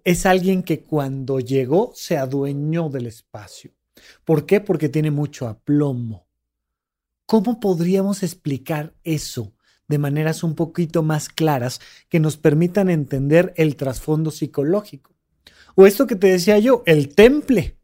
es 0.05 0.27
alguien 0.27 0.62
que 0.62 0.83
cuando 0.83 1.41
llegó 1.41 1.93
se 1.95 2.17
adueñó 2.17 2.88
del 2.88 3.07
espacio. 3.07 3.73
¿Por 4.25 4.47
qué? 4.47 4.61
Porque 4.61 4.88
tiene 4.88 5.11
mucho 5.11 5.49
aplomo. 5.49 6.27
¿Cómo 7.27 7.61
podríamos 7.61 8.23
explicar 8.23 8.95
eso 9.05 9.55
de 9.88 9.99
maneras 9.99 10.43
un 10.43 10.55
poquito 10.55 11.03
más 11.03 11.29
claras 11.29 11.81
que 12.09 12.21
nos 12.21 12.37
permitan 12.37 12.91
entender 12.91 13.53
el 13.57 13.77
trasfondo 13.77 14.31
psicológico? 14.31 15.15
O 15.75 15.87
esto 15.87 16.07
que 16.07 16.17
te 16.17 16.29
decía 16.29 16.59
yo, 16.59 16.83
el 16.87 17.15
temple. 17.15 17.77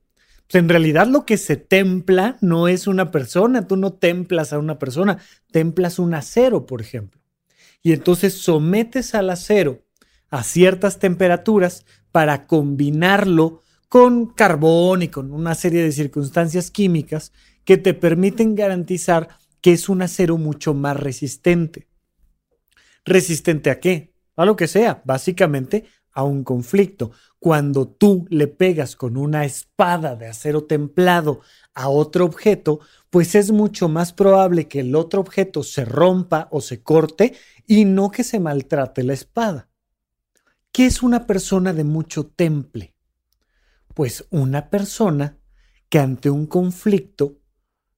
Pues 0.50 0.62
en 0.62 0.68
realidad 0.68 1.06
lo 1.06 1.24
que 1.26 1.36
se 1.36 1.56
templa 1.56 2.38
no 2.40 2.68
es 2.68 2.86
una 2.86 3.10
persona, 3.10 3.66
tú 3.66 3.76
no 3.76 3.92
templas 3.92 4.52
a 4.52 4.58
una 4.58 4.78
persona, 4.78 5.18
templas 5.50 5.98
un 5.98 6.14
acero, 6.14 6.66
por 6.66 6.80
ejemplo. 6.80 7.20
Y 7.82 7.92
entonces 7.92 8.34
sometes 8.34 9.14
al 9.14 9.30
acero 9.30 9.84
a 10.30 10.42
ciertas 10.42 10.98
temperaturas 10.98 11.84
para 12.12 12.46
combinarlo 12.46 13.62
con 13.88 14.26
carbón 14.26 15.02
y 15.02 15.08
con 15.08 15.32
una 15.32 15.54
serie 15.54 15.82
de 15.82 15.92
circunstancias 15.92 16.70
químicas 16.70 17.32
que 17.64 17.76
te 17.76 17.94
permiten 17.94 18.54
garantizar 18.54 19.28
que 19.60 19.72
es 19.72 19.88
un 19.88 20.02
acero 20.02 20.38
mucho 20.38 20.74
más 20.74 20.96
resistente. 20.96 21.88
¿Resistente 23.04 23.70
a 23.70 23.80
qué? 23.80 24.12
A 24.36 24.44
lo 24.44 24.56
que 24.56 24.68
sea, 24.68 25.02
básicamente 25.04 25.84
a 26.12 26.24
un 26.24 26.44
conflicto. 26.44 27.12
Cuando 27.38 27.86
tú 27.86 28.26
le 28.28 28.48
pegas 28.48 28.96
con 28.96 29.16
una 29.16 29.44
espada 29.44 30.16
de 30.16 30.26
acero 30.26 30.64
templado 30.64 31.40
a 31.74 31.88
otro 31.88 32.24
objeto, 32.24 32.80
pues 33.10 33.34
es 33.34 33.52
mucho 33.52 33.88
más 33.88 34.12
probable 34.12 34.66
que 34.66 34.80
el 34.80 34.94
otro 34.94 35.20
objeto 35.20 35.62
se 35.62 35.84
rompa 35.84 36.48
o 36.50 36.60
se 36.60 36.82
corte 36.82 37.34
y 37.66 37.84
no 37.84 38.10
que 38.10 38.24
se 38.24 38.40
maltrate 38.40 39.04
la 39.04 39.12
espada. 39.12 39.67
¿Qué 40.78 40.86
es 40.86 41.02
una 41.02 41.26
persona 41.26 41.72
de 41.72 41.82
mucho 41.82 42.26
temple? 42.26 42.94
Pues 43.94 44.28
una 44.30 44.70
persona 44.70 45.36
que 45.88 45.98
ante 45.98 46.30
un 46.30 46.46
conflicto 46.46 47.40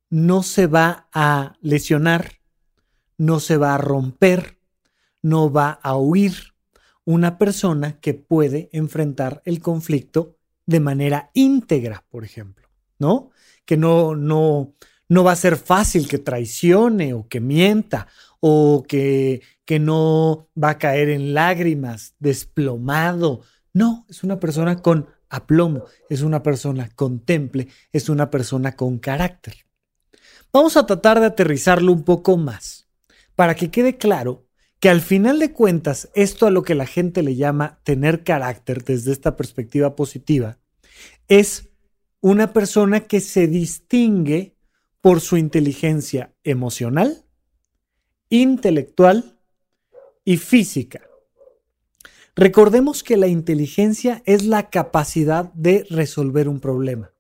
no 0.09 0.43
se 0.43 0.67
va 0.67 1.11
a 1.13 1.59
lesionar, 1.61 2.41
no 3.19 3.39
se 3.39 3.59
va 3.59 3.75
a 3.75 3.77
romper, 3.77 4.61
no 5.21 5.53
va 5.53 5.73
a 5.73 5.95
huir. 5.99 6.55
Una 7.05 7.37
persona 7.37 8.01
que 8.01 8.15
puede 8.15 8.71
enfrentar 8.73 9.43
el 9.45 9.61
conflicto 9.61 10.39
de 10.65 10.81
manera 10.81 11.31
íntegra, 11.35 12.07
por 12.09 12.25
ejemplo, 12.25 12.67
¿no? 12.99 13.29
Que 13.67 13.77
no, 13.77 14.17
no, 14.17 14.73
no 15.07 15.23
va 15.23 15.33
a 15.33 15.37
ser 15.37 15.59
fácil 15.59 16.09
que 16.09 16.19
traicione 16.19 17.13
o 17.13 17.29
que 17.29 17.41
mienta 17.41 18.09
o 18.41 18.87
que, 18.89 19.43
que 19.71 19.79
no 19.79 20.49
va 20.61 20.71
a 20.71 20.79
caer 20.79 21.11
en 21.11 21.33
lágrimas, 21.33 22.17
desplomado. 22.19 23.43
No, 23.73 24.05
es 24.09 24.25
una 24.25 24.41
persona 24.41 24.83
con 24.83 25.07
aplomo, 25.29 25.85
es 26.09 26.23
una 26.23 26.43
persona 26.43 26.89
con 26.97 27.21
temple, 27.21 27.69
es 27.93 28.09
una 28.09 28.31
persona 28.31 28.75
con 28.75 28.99
carácter. 28.99 29.55
Vamos 30.53 30.77
a 30.77 30.87
tratar 30.87 31.21
de 31.21 31.27
aterrizarlo 31.27 31.93
un 31.93 32.03
poco 32.03 32.37
más 32.37 32.89
para 33.37 33.55
que 33.55 33.71
quede 33.71 33.97
claro 33.97 34.45
que 34.81 34.91
al 34.91 35.01
final 35.01 35.39
de 35.39 35.53
cuentas 35.53 36.11
esto 36.15 36.49
a 36.49 36.51
lo 36.51 36.65
que 36.65 36.75
la 36.75 36.87
gente 36.87 37.23
le 37.23 37.37
llama 37.37 37.79
tener 37.85 38.25
carácter 38.25 38.83
desde 38.83 39.13
esta 39.13 39.37
perspectiva 39.37 39.95
positiva 39.95 40.59
es 41.29 41.69
una 42.21 42.53
persona 42.53 43.03
que 43.03 43.21
se 43.21 43.47
distingue 43.47 44.57
por 45.01 45.21
su 45.21 45.37
inteligencia 45.37 46.35
emocional, 46.43 47.25
intelectual 48.31 49.37
y 50.31 50.37
física. 50.37 51.01
Recordemos 52.37 53.03
que 53.03 53.17
la 53.17 53.27
inteligencia 53.27 54.23
es 54.27 54.45
la 54.45 54.71
capacidad 54.71 55.53
de 55.55 55.85
resolver 55.91 56.49
un 56.49 56.61
problema. 56.61 57.11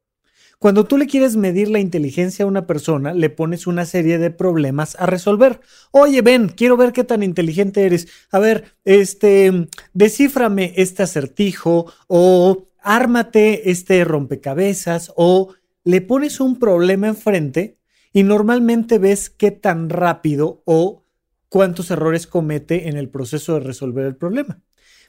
Cuando 0.60 0.84
tú 0.84 0.96
le 0.96 1.08
quieres 1.08 1.34
medir 1.34 1.68
la 1.70 1.80
inteligencia 1.80 2.44
a 2.44 2.48
una 2.48 2.68
persona, 2.68 3.12
le 3.12 3.28
pones 3.28 3.66
una 3.66 3.84
serie 3.84 4.18
de 4.18 4.30
problemas 4.30 4.94
a 5.00 5.06
resolver. 5.06 5.60
Oye, 5.90 6.22
ven, 6.22 6.50
quiero 6.50 6.76
ver 6.76 6.92
qué 6.92 7.02
tan 7.02 7.24
inteligente 7.24 7.84
eres. 7.84 8.06
A 8.30 8.38
ver, 8.38 8.76
este, 8.84 9.66
descíframe 9.92 10.72
este 10.76 11.02
acertijo 11.02 11.92
o 12.06 12.68
ármate 12.80 13.72
este 13.72 14.04
rompecabezas 14.04 15.12
o 15.16 15.52
le 15.82 16.00
pones 16.00 16.38
un 16.38 16.60
problema 16.60 17.08
enfrente 17.08 17.76
y 18.12 18.22
normalmente 18.22 19.00
ves 19.00 19.30
qué 19.30 19.50
tan 19.50 19.90
rápido 19.90 20.62
o 20.64 21.02
cuántos 21.50 21.90
errores 21.90 22.26
comete 22.26 22.88
en 22.88 22.96
el 22.96 23.10
proceso 23.10 23.54
de 23.54 23.60
resolver 23.60 24.06
el 24.06 24.16
problema. 24.16 24.62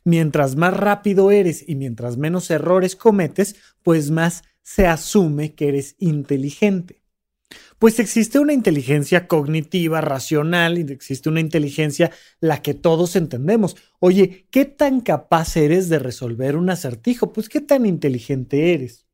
Mientras 0.03 0.57
más 0.57 0.75
rápido 0.75 1.31
eres 1.31 1.63
y 1.65 1.75
mientras 1.75 2.17
menos 2.17 2.51
errores 2.51 2.97
cometes, 2.97 3.55
pues 3.83 4.11
más 4.11 4.43
se 4.63 4.87
asume 4.87 5.53
que 5.53 5.69
eres 5.69 5.95
inteligente. 5.99 7.01
Pues 7.79 7.99
existe 7.99 8.39
una 8.39 8.53
inteligencia 8.53 9.27
cognitiva, 9.27 10.01
racional, 10.01 10.77
y 10.77 10.91
existe 10.91 11.29
una 11.29 11.39
inteligencia 11.39 12.11
la 12.39 12.61
que 12.61 12.73
todos 12.73 13.15
entendemos. 13.15 13.75
Oye, 13.99 14.47
¿qué 14.51 14.65
tan 14.65 15.01
capaz 15.01 15.57
eres 15.57 15.89
de 15.89 15.99
resolver 15.99 16.55
un 16.55 16.69
acertijo? 16.69 17.33
Pues 17.33 17.49
qué 17.49 17.61
tan 17.61 17.85
inteligente 17.85 18.73
eres. 18.73 19.05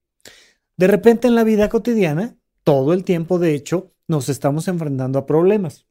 De 0.77 0.87
repente 0.87 1.27
en 1.27 1.35
la 1.35 1.43
vida 1.43 1.69
cotidiana 1.69 2.37
todo 2.63 2.93
el 2.93 3.03
tiempo, 3.03 3.39
de 3.39 3.55
hecho, 3.55 3.93
nos 4.07 4.29
estamos 4.29 4.67
enfrentando 4.67 5.19
a 5.19 5.25
problemas. 5.25 5.86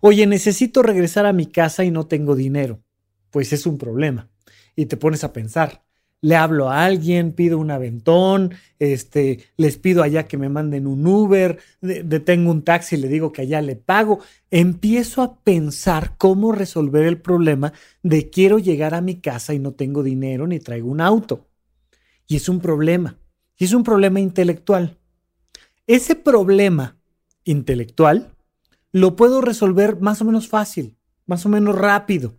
Oye, 0.00 0.26
necesito 0.26 0.82
regresar 0.82 1.26
a 1.26 1.32
mi 1.32 1.46
casa 1.46 1.84
y 1.84 1.90
no 1.90 2.06
tengo 2.06 2.34
dinero. 2.34 2.82
Pues 3.30 3.52
es 3.52 3.66
un 3.66 3.78
problema. 3.78 4.30
Y 4.76 4.86
te 4.86 4.96
pones 4.96 5.24
a 5.24 5.32
pensar. 5.32 5.84
Le 6.20 6.36
hablo 6.36 6.70
a 6.70 6.86
alguien, 6.86 7.32
pido 7.32 7.58
un 7.58 7.70
aventón, 7.70 8.54
este, 8.78 9.40
les 9.58 9.76
pido 9.76 10.02
allá 10.02 10.26
que 10.26 10.38
me 10.38 10.48
manden 10.48 10.86
un 10.86 11.06
Uber, 11.06 11.58
detengo 11.82 12.50
un 12.50 12.62
taxi 12.62 12.96
le 12.96 13.08
digo 13.08 13.30
que 13.30 13.42
allá 13.42 13.60
le 13.60 13.76
pago. 13.76 14.20
Empiezo 14.50 15.20
a 15.20 15.38
pensar 15.40 16.16
cómo 16.16 16.52
resolver 16.52 17.04
el 17.04 17.20
problema 17.20 17.74
de 18.02 18.30
quiero 18.30 18.58
llegar 18.58 18.94
a 18.94 19.02
mi 19.02 19.20
casa 19.20 19.52
y 19.52 19.58
no 19.58 19.72
tengo 19.72 20.02
dinero 20.02 20.46
ni 20.46 20.60
traigo 20.60 20.88
un 20.88 21.02
auto. 21.02 21.46
Y 22.26 22.36
es 22.36 22.48
un 22.48 22.60
problema. 22.60 23.18
Y 23.58 23.64
es 23.64 23.74
un 23.74 23.84
problema 23.84 24.18
intelectual. 24.18 24.96
Ese 25.86 26.14
problema 26.14 26.96
intelectual 27.44 28.33
lo 28.94 29.16
puedo 29.16 29.40
resolver 29.40 30.00
más 30.00 30.22
o 30.22 30.24
menos 30.24 30.46
fácil, 30.46 30.96
más 31.26 31.44
o 31.44 31.48
menos 31.48 31.74
rápido. 31.74 32.38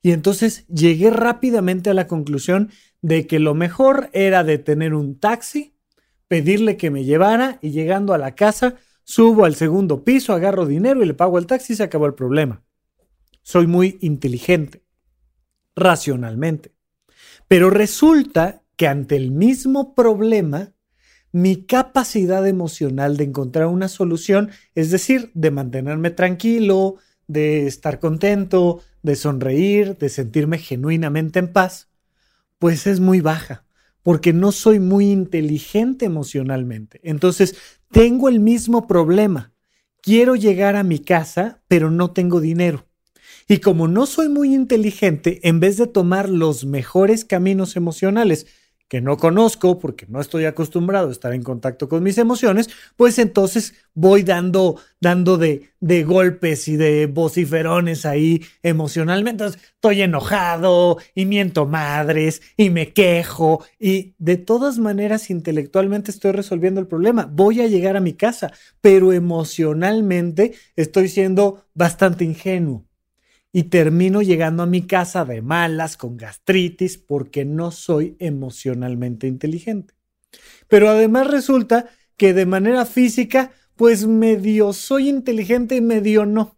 Y 0.00 0.12
entonces 0.12 0.66
llegué 0.68 1.10
rápidamente 1.10 1.90
a 1.90 1.94
la 1.94 2.06
conclusión 2.06 2.70
de 3.02 3.26
que 3.26 3.38
lo 3.38 3.52
mejor 3.52 4.08
era 4.14 4.42
detener 4.42 4.94
un 4.94 5.20
taxi, 5.20 5.76
pedirle 6.28 6.78
que 6.78 6.90
me 6.90 7.04
llevara 7.04 7.58
y 7.60 7.72
llegando 7.72 8.14
a 8.14 8.18
la 8.18 8.34
casa, 8.34 8.76
subo 9.04 9.44
al 9.44 9.54
segundo 9.54 10.02
piso, 10.02 10.32
agarro 10.32 10.64
dinero 10.64 11.02
y 11.02 11.06
le 11.06 11.12
pago 11.12 11.38
el 11.38 11.46
taxi 11.46 11.74
y 11.74 11.76
se 11.76 11.82
acabó 11.82 12.06
el 12.06 12.14
problema. 12.14 12.64
Soy 13.42 13.66
muy 13.66 13.98
inteligente, 14.00 14.82
racionalmente. 15.76 16.74
Pero 17.48 17.68
resulta 17.68 18.62
que 18.76 18.88
ante 18.88 19.16
el 19.16 19.30
mismo 19.30 19.94
problema, 19.94 20.72
mi 21.32 21.64
capacidad 21.64 22.46
emocional 22.46 23.16
de 23.16 23.24
encontrar 23.24 23.66
una 23.66 23.88
solución, 23.88 24.50
es 24.74 24.90
decir, 24.90 25.30
de 25.34 25.50
mantenerme 25.50 26.10
tranquilo, 26.10 26.96
de 27.26 27.66
estar 27.66 27.98
contento, 27.98 28.80
de 29.02 29.16
sonreír, 29.16 29.96
de 29.96 30.10
sentirme 30.10 30.58
genuinamente 30.58 31.38
en 31.38 31.52
paz, 31.52 31.88
pues 32.58 32.86
es 32.86 33.00
muy 33.00 33.20
baja, 33.20 33.64
porque 34.02 34.32
no 34.32 34.52
soy 34.52 34.78
muy 34.78 35.10
inteligente 35.10 36.04
emocionalmente. 36.04 37.00
Entonces, 37.02 37.56
tengo 37.90 38.28
el 38.28 38.38
mismo 38.38 38.86
problema. 38.86 39.52
Quiero 40.02 40.36
llegar 40.36 40.76
a 40.76 40.82
mi 40.82 40.98
casa, 40.98 41.62
pero 41.68 41.90
no 41.90 42.10
tengo 42.12 42.40
dinero. 42.40 42.86
Y 43.48 43.58
como 43.58 43.88
no 43.88 44.06
soy 44.06 44.28
muy 44.28 44.54
inteligente, 44.54 45.40
en 45.48 45.60
vez 45.60 45.76
de 45.76 45.86
tomar 45.86 46.28
los 46.28 46.64
mejores 46.64 47.24
caminos 47.24 47.76
emocionales, 47.76 48.46
que 48.92 49.00
no 49.00 49.16
conozco 49.16 49.78
porque 49.78 50.04
no 50.10 50.20
estoy 50.20 50.44
acostumbrado 50.44 51.08
a 51.08 51.12
estar 51.12 51.32
en 51.32 51.42
contacto 51.42 51.88
con 51.88 52.02
mis 52.02 52.18
emociones, 52.18 52.68
pues 52.94 53.18
entonces 53.18 53.72
voy 53.94 54.22
dando, 54.22 54.78
dando 55.00 55.38
de, 55.38 55.70
de 55.80 56.04
golpes 56.04 56.68
y 56.68 56.76
de 56.76 57.06
vociferones 57.06 58.04
ahí 58.04 58.44
emocionalmente. 58.62 59.46
estoy 59.46 60.02
enojado 60.02 60.98
y 61.14 61.24
miento 61.24 61.64
madres 61.64 62.42
y 62.58 62.68
me 62.68 62.92
quejo 62.92 63.64
y 63.80 64.14
de 64.18 64.36
todas 64.36 64.78
maneras 64.78 65.30
intelectualmente 65.30 66.10
estoy 66.10 66.32
resolviendo 66.32 66.78
el 66.78 66.86
problema. 66.86 67.24
Voy 67.24 67.62
a 67.62 67.68
llegar 67.68 67.96
a 67.96 68.00
mi 68.00 68.12
casa, 68.12 68.52
pero 68.82 69.14
emocionalmente 69.14 70.52
estoy 70.76 71.08
siendo 71.08 71.64
bastante 71.72 72.26
ingenuo 72.26 72.91
y 73.52 73.64
termino 73.64 74.22
llegando 74.22 74.62
a 74.62 74.66
mi 74.66 74.86
casa 74.86 75.24
de 75.24 75.42
malas, 75.42 75.96
con 75.98 76.16
gastritis, 76.16 76.96
porque 76.96 77.44
no 77.44 77.70
soy 77.70 78.16
emocionalmente 78.18 79.26
inteligente. 79.26 79.94
Pero 80.68 80.88
además 80.88 81.26
resulta 81.26 81.90
que 82.16 82.32
de 82.32 82.46
manera 82.46 82.86
física, 82.86 83.52
pues 83.76 84.06
medio 84.06 84.72
soy 84.72 85.08
inteligente 85.08 85.76
y 85.76 85.82
medio 85.82 86.24
no. 86.24 86.56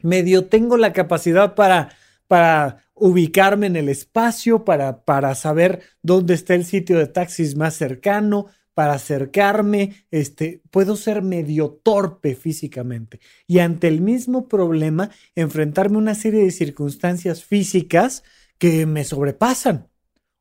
Medio 0.00 0.46
tengo 0.46 0.76
la 0.76 0.92
capacidad 0.92 1.54
para, 1.54 1.90
para 2.26 2.84
ubicarme 2.94 3.66
en 3.66 3.76
el 3.76 3.88
espacio, 3.88 4.64
para, 4.64 5.04
para 5.04 5.34
saber 5.36 5.82
dónde 6.02 6.34
está 6.34 6.54
el 6.54 6.64
sitio 6.64 6.98
de 6.98 7.06
taxis 7.06 7.56
más 7.56 7.74
cercano, 7.74 8.46
para 8.76 8.92
acercarme, 8.92 10.04
este, 10.10 10.60
puedo 10.70 10.96
ser 10.96 11.22
medio 11.22 11.80
torpe 11.82 12.34
físicamente 12.34 13.20
y 13.46 13.60
ante 13.60 13.88
el 13.88 14.02
mismo 14.02 14.48
problema 14.48 15.10
enfrentarme 15.34 15.96
a 15.96 16.00
una 16.00 16.14
serie 16.14 16.44
de 16.44 16.50
circunstancias 16.50 17.42
físicas 17.42 18.22
que 18.58 18.84
me 18.84 19.04
sobrepasan 19.04 19.88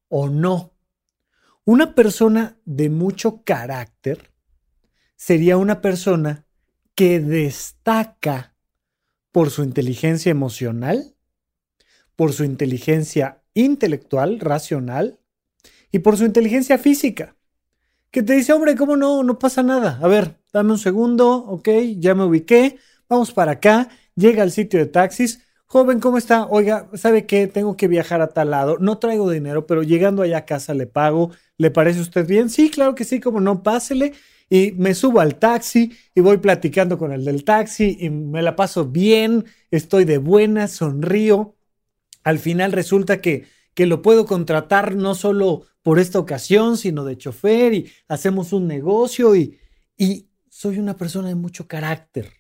o 0.10 0.28
no. 0.28 0.74
Una 1.64 1.96
persona 1.96 2.60
de 2.66 2.90
mucho 2.90 3.42
carácter 3.46 4.34
sería 5.16 5.56
una 5.56 5.80
persona 5.80 6.46
que 6.94 7.22
destaca 7.22 8.54
por 9.32 9.50
su 9.50 9.64
inteligencia 9.64 10.30
emocional, 10.30 11.16
por 12.18 12.34
su 12.34 12.44
inteligencia 12.44 13.46
intelectual, 13.54 14.42
racional 14.42 15.22
y 15.90 16.00
por 16.00 16.18
su 16.18 16.26
inteligencia 16.26 16.78
física 16.78 17.35
que 18.16 18.24
te 18.24 18.32
dice, 18.32 18.54
hombre, 18.54 18.78
¿cómo 18.78 18.96
no? 18.96 19.24
No 19.24 19.38
pasa 19.38 19.62
nada. 19.62 20.00
A 20.02 20.08
ver, 20.08 20.38
dame 20.54 20.72
un 20.72 20.78
segundo, 20.78 21.36
ok, 21.36 21.68
ya 21.98 22.16
me 22.16 22.24
ubiqué, 22.24 22.78
vamos 23.10 23.34
para 23.34 23.52
acá, 23.52 23.90
llega 24.16 24.42
al 24.42 24.52
sitio 24.52 24.80
de 24.80 24.86
taxis. 24.86 25.42
Joven, 25.66 26.00
¿cómo 26.00 26.18
está? 26.18 26.46
Oiga, 26.46 26.90
¿sabe 26.94 27.26
qué? 27.26 27.48
Tengo 27.48 27.76
que 27.76 27.90
viajar 27.90 28.22
a 28.22 28.30
tal 28.30 28.52
lado. 28.52 28.78
No 28.80 29.00
traigo 29.00 29.30
dinero, 29.30 29.68
pero 29.68 29.84
llegando 29.84 30.22
allá 30.22 30.38
a 30.38 30.46
casa 30.46 30.74
le 30.74 30.88
pago. 30.88 31.32
¿Le 31.58 31.72
parece 31.72 32.00
usted 32.00 32.26
bien? 32.26 32.50
Sí, 32.50 32.70
claro 32.70 32.96
que 32.96 33.04
sí, 33.04 33.20
como 33.20 33.42
no, 33.42 33.64
pásele. 33.64 34.14
Y 34.50 34.72
me 34.78 34.96
subo 34.96 35.20
al 35.20 35.36
taxi 35.36 35.92
y 36.14 36.22
voy 36.22 36.38
platicando 36.38 36.98
con 36.98 37.12
el 37.12 37.26
del 37.26 37.44
taxi 37.44 37.98
y 38.00 38.10
me 38.10 38.42
la 38.42 38.56
paso 38.56 38.86
bien, 38.86 39.44
estoy 39.72 40.06
de 40.06 40.20
buena, 40.20 40.70
sonrío. 40.70 41.58
Al 42.24 42.40
final 42.40 42.72
resulta 42.72 43.20
que, 43.20 43.46
que 43.76 43.86
lo 43.86 44.02
puedo 44.02 44.26
contratar 44.26 44.96
no 44.96 45.14
solo 45.14 45.64
por 45.84 46.00
esta 46.00 46.18
ocasión, 46.18 46.78
sino 46.78 47.04
de 47.04 47.18
chofer 47.18 47.74
y 47.74 47.92
hacemos 48.08 48.54
un 48.54 48.68
negocio 48.68 49.36
y, 49.36 49.60
y 49.98 50.30
soy 50.50 50.80
una 50.80 50.98
persona 50.98 51.28
de 51.28 51.36
mucho 51.36 51.68
carácter 51.68 52.32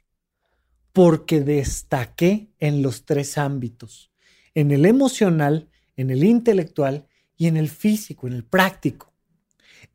porque 0.93 1.41
destaqué 1.41 2.49
en 2.57 2.81
los 2.81 3.05
tres 3.05 3.37
ámbitos, 3.37 4.11
en 4.55 4.71
el 4.71 4.85
emocional, 4.85 5.69
en 5.97 6.09
el 6.09 6.23
intelectual 6.23 7.05
y 7.35 7.47
en 7.47 7.57
el 7.57 7.69
físico, 7.69 8.27
en 8.27 8.33
el 8.33 8.45
práctico. 8.45 9.13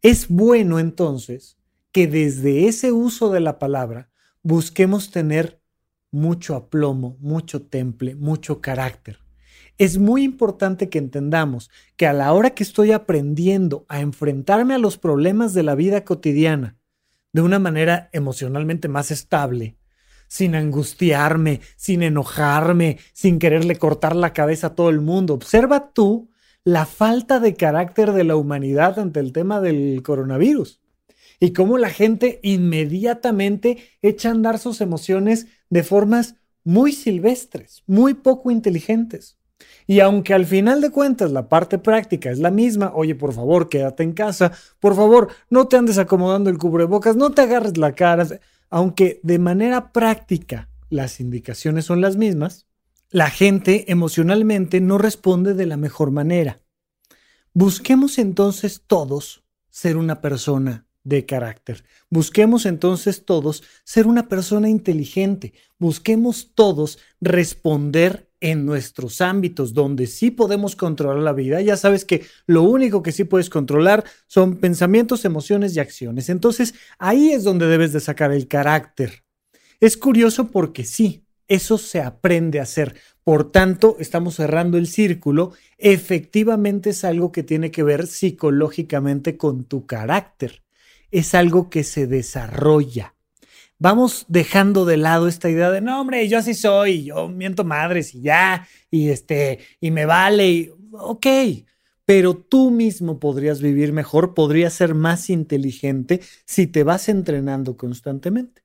Es 0.03 0.29
bueno 0.29 0.79
entonces 0.79 1.57
que 1.91 2.07
desde 2.07 2.69
ese 2.69 2.93
uso 2.93 3.31
de 3.31 3.41
la 3.41 3.59
palabra 3.59 4.11
busquemos 4.43 5.11
tener 5.11 5.63
mucho 6.11 6.55
aplomo, 6.55 7.17
mucho 7.19 7.63
temple, 7.63 8.15
mucho 8.15 8.61
carácter 8.61 9.19
es 9.81 9.97
muy 9.97 10.25
importante 10.25 10.91
que 10.91 10.99
entendamos 10.99 11.71
que 11.97 12.07
a 12.07 12.13
la 12.13 12.35
hora 12.35 12.51
que 12.51 12.63
estoy 12.63 12.93
aprendiendo 12.93 13.87
a 13.89 14.01
enfrentarme 14.01 14.75
a 14.75 14.79
los 14.79 14.99
problemas 14.99 15.55
de 15.55 15.63
la 15.63 15.75
vida 15.75 16.05
cotidiana 16.05 16.77
de 17.33 17.41
una 17.41 17.59
manera 17.59 18.11
emocionalmente 18.13 18.89
más 18.89 19.11
estable, 19.11 19.79
sin 20.29 20.55
angustiarme, 20.55 21.63
sin 21.77 22.03
enojarme, 22.03 22.99
sin 23.15 23.39
quererle 23.39 23.77
cortar 23.77 24.15
la 24.15 24.35
cabeza 24.35 24.67
a 24.67 24.75
todo 24.75 24.91
el 24.91 25.01
mundo. 25.01 25.33
Observa 25.33 25.95
tú 25.95 26.29
la 26.63 26.85
falta 26.85 27.41
de 27.41 27.55
carácter 27.55 28.13
de 28.13 28.25
la 28.25 28.37
humanidad 28.37 28.99
ante 28.99 29.21
el 29.21 29.33
tema 29.33 29.63
del 29.63 30.03
coronavirus 30.03 30.83
y 31.41 31.55
cómo 31.55 31.79
la 31.79 31.89
gente 31.89 32.39
inmediatamente 32.43 33.79
echa 34.03 34.29
a 34.29 34.33
andar 34.33 34.59
sus 34.59 34.83
emociones 34.83 35.47
de 35.71 35.85
formas 35.85 36.35
muy 36.65 36.93
silvestres, 36.93 37.83
muy 37.87 38.13
poco 38.13 38.51
inteligentes. 38.51 39.40
Y 39.87 40.01
aunque 40.01 40.35
al 40.35 40.47
final 40.47 40.81
de 40.81 40.91
cuentas 40.91 41.33
la 41.33 41.49
parte 41.49 41.79
práctica 41.79 42.31
es 42.31 42.39
la 42.39 42.51
misma, 42.51 42.93
oye, 42.95 43.15
por 43.15 43.33
favor, 43.33 43.69
quédate 43.69 44.03
en 44.03 44.13
casa, 44.13 44.53
por 44.79 44.95
favor, 44.95 45.29
no 45.49 45.69
te 45.69 45.77
andes 45.77 45.99
acomodando 45.99 46.51
el 46.51 46.59
cubrebocas, 46.59 47.17
no 47.17 47.31
te 47.31 47.43
agarres 47.43 47.77
la 47.77 47.93
cara, 47.93 48.27
aunque 48.71 49.21
de 49.23 49.39
manera 49.39 49.93
práctica 49.93 50.69
las 50.91 51.21
indicaciones 51.21 51.85
son 51.85 52.01
las 52.01 52.17
mismas, 52.17 52.67
la 53.11 53.31
gente 53.31 53.91
emocionalmente 53.91 54.81
no 54.81 54.97
responde 54.97 55.55
de 55.55 55.67
la 55.67 55.77
mejor 55.77 56.13
manera. 56.13 56.61
Busquemos 57.53 58.19
entonces 58.19 58.83
todos 58.87 59.43
ser 59.69 59.97
una 59.97 60.21
persona 60.21 60.87
de 61.03 61.27
carácter. 61.27 61.85
Busquemos 62.09 62.67
entonces 62.67 63.25
todos 63.25 63.65
ser 63.85 64.07
una 64.07 64.29
persona 64.29 64.69
inteligente. 64.69 65.55
Busquemos 65.79 66.53
todos 66.55 66.99
responder 67.21 68.30
en 68.41 68.65
nuestros 68.65 69.21
ámbitos 69.21 69.75
donde 69.75 70.07
sí 70.07 70.31
podemos 70.31 70.75
controlar 70.75 71.23
la 71.23 71.33
vida, 71.33 71.61
ya 71.61 71.77
sabes 71.77 72.05
que 72.05 72.25
lo 72.47 72.63
único 72.63 73.03
que 73.03 73.13
sí 73.13 73.25
puedes 73.25 73.51
controlar 73.51 74.05
son 74.27 74.57
pensamientos, 74.57 75.25
emociones 75.25 75.77
y 75.77 75.81
acciones. 75.81 76.29
Entonces 76.29 76.75
ahí 76.99 77.31
es 77.31 77.45
donde 77.45 77.67
debes 77.67 77.93
de 77.93 78.01
sacar 78.01 78.33
el 78.33 78.49
carácter. 78.49 79.25
Es 79.79 79.97
curioso 79.97 80.49
porque 80.49 80.85
sí, 80.85 81.25
eso 81.49 81.79
se 81.79 82.01
aprende 82.01 82.61
a 82.61 82.65
hacer. 82.65 82.95
Por 83.25 83.51
tanto, 83.51 83.97
estamos 83.99 84.37
cerrando 84.37 84.79
el 84.79 84.87
círculo. 84.87 85.53
Efectivamente 85.79 86.91
es 86.91 87.05
algo 87.05 87.33
que 87.33 87.43
tiene 87.43 87.71
que 87.71 87.83
ver 87.83 88.07
psicológicamente 88.07 89.37
con 89.37 89.65
tu 89.65 89.87
carácter. 89.87 90.63
Es 91.11 91.35
algo 91.35 91.69
que 91.69 91.83
se 91.83 92.07
desarrolla 92.07 93.15
vamos 93.81 94.27
dejando 94.29 94.85
de 94.85 94.99
lado 94.99 95.27
esta 95.27 95.51
idea 95.51 95.71
de, 95.71 95.81
no, 95.81 96.01
hombre, 96.01 96.29
yo 96.29 96.39
así 96.39 96.55
soy, 96.55 97.05
yo 97.05 97.29
miento 97.29 97.65
madres 97.65 98.15
y 98.15 98.21
ya, 98.21 98.69
y 98.91 99.09
este, 99.09 99.59
y 99.81 99.91
me 99.91 100.07
vale, 100.07 100.49
y, 100.49 100.73
ok, 100.93 101.27
pero 102.05 102.37
tú 102.37 102.71
mismo 102.71 103.19
podrías 103.19 103.61
vivir 103.61 103.93
mejor, 103.93 104.35
podrías 104.35 104.75
ser 104.75 104.95
más 104.95 105.31
inteligente 105.31 106.21
si 106.45 106.67
te 106.67 106.85
vas 106.85 107.09
entrenando 107.09 107.77
constantemente. 107.77 108.63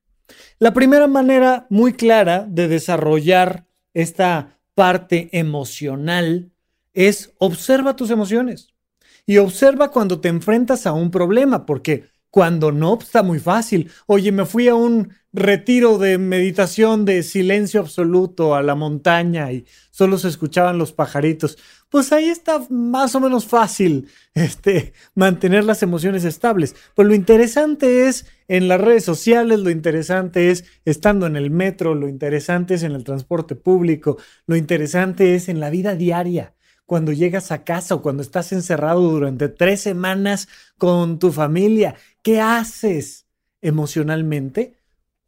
La 0.58 0.74
primera 0.74 1.06
manera 1.06 1.66
muy 1.70 1.94
clara 1.94 2.46
de 2.48 2.68
desarrollar 2.68 3.66
esta 3.94 4.58
parte 4.74 5.30
emocional 5.32 6.50
es 6.92 7.32
observa 7.38 7.96
tus 7.96 8.10
emociones 8.10 8.68
y 9.24 9.38
observa 9.38 9.90
cuando 9.90 10.20
te 10.20 10.28
enfrentas 10.28 10.86
a 10.86 10.92
un 10.92 11.10
problema, 11.10 11.64
porque 11.64 12.04
Cuando 12.30 12.72
no, 12.72 12.96
pues, 12.96 13.08
está 13.08 13.22
muy 13.22 13.38
fácil. 13.38 13.90
Oye, 14.06 14.32
me 14.32 14.44
fui 14.44 14.68
a 14.68 14.74
un 14.74 15.12
retiro 15.32 15.98
de 15.98 16.18
meditación 16.18 17.04
de 17.04 17.22
silencio 17.22 17.80
absoluto 17.80 18.54
a 18.54 18.62
la 18.62 18.74
montaña 18.74 19.52
y 19.52 19.66
solo 19.90 20.18
se 20.18 20.28
escuchaban 20.28 20.78
los 20.78 20.92
pajaritos. 20.92 21.58
Pues 21.88 22.12
ahí 22.12 22.28
está 22.28 22.66
más 22.68 23.14
o 23.14 23.20
menos 23.20 23.46
fácil 23.46 24.08
este, 24.34 24.92
mantener 25.14 25.64
las 25.64 25.82
emociones 25.82 26.24
estables. 26.24 26.74
Pues 26.94 27.06
lo 27.06 27.14
interesante 27.14 28.08
es 28.08 28.26
en 28.48 28.68
las 28.68 28.80
redes 28.80 29.04
sociales, 29.04 29.60
lo 29.60 29.70
interesante 29.70 30.50
es 30.50 30.64
estando 30.84 31.26
en 31.26 31.36
el 31.36 31.50
metro, 31.50 31.94
lo 31.94 32.08
interesante 32.08 32.74
es 32.74 32.82
en 32.82 32.92
el 32.92 33.04
transporte 33.04 33.54
público, 33.56 34.16
lo 34.46 34.56
interesante 34.56 35.34
es 35.34 35.48
en 35.48 35.60
la 35.60 35.70
vida 35.70 35.94
diaria 35.94 36.55
cuando 36.86 37.12
llegas 37.12 37.50
a 37.52 37.64
casa 37.64 37.96
o 37.96 38.02
cuando 38.02 38.22
estás 38.22 38.52
encerrado 38.52 39.02
durante 39.02 39.48
tres 39.48 39.80
semanas 39.80 40.48
con 40.78 41.18
tu 41.18 41.32
familia. 41.32 41.96
¿Qué 42.22 42.40
haces 42.40 43.26
emocionalmente? 43.60 44.78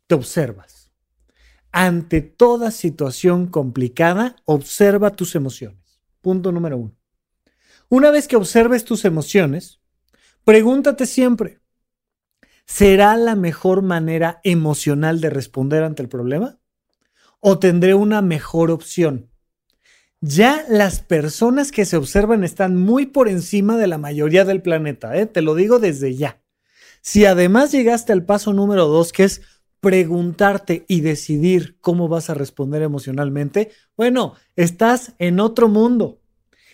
Te 0.06 0.14
observas. 0.14 0.92
Ante 1.72 2.22
toda 2.22 2.70
situación 2.70 3.48
complicada, 3.48 4.36
observa 4.44 5.10
tus 5.10 5.34
emociones. 5.34 6.00
Punto 6.20 6.52
número 6.52 6.78
uno. 6.78 6.96
Una 7.88 8.10
vez 8.10 8.28
que 8.28 8.36
observes 8.36 8.84
tus 8.84 9.04
emociones, 9.04 9.80
pregúntate 10.44 11.06
siempre, 11.06 11.60
¿será 12.66 13.16
la 13.16 13.34
mejor 13.34 13.82
manera 13.82 14.40
emocional 14.44 15.20
de 15.20 15.30
responder 15.30 15.82
ante 15.82 16.02
el 16.02 16.08
problema? 16.08 16.58
¿O 17.40 17.58
tendré 17.58 17.94
una 17.94 18.20
mejor 18.20 18.70
opción? 18.70 19.30
Ya 20.20 20.64
las 20.68 21.00
personas 21.00 21.70
que 21.70 21.84
se 21.84 21.96
observan 21.96 22.44
están 22.44 22.76
muy 22.76 23.06
por 23.06 23.28
encima 23.28 23.76
de 23.76 23.86
la 23.86 23.98
mayoría 23.98 24.44
del 24.44 24.62
planeta, 24.62 25.16
¿eh? 25.16 25.26
te 25.26 25.42
lo 25.42 25.54
digo 25.54 25.78
desde 25.78 26.14
ya. 26.14 26.42
Si 27.00 27.24
además 27.24 27.72
llegaste 27.72 28.12
al 28.12 28.24
paso 28.24 28.52
número 28.52 28.86
dos, 28.86 29.12
que 29.12 29.24
es 29.24 29.42
preguntarte 29.80 30.84
y 30.88 31.00
decidir 31.00 31.78
cómo 31.80 32.08
vas 32.08 32.30
a 32.30 32.34
responder 32.34 32.82
emocionalmente, 32.82 33.70
bueno, 33.96 34.34
estás 34.56 35.14
en 35.18 35.38
otro 35.40 35.68
mundo. 35.68 36.20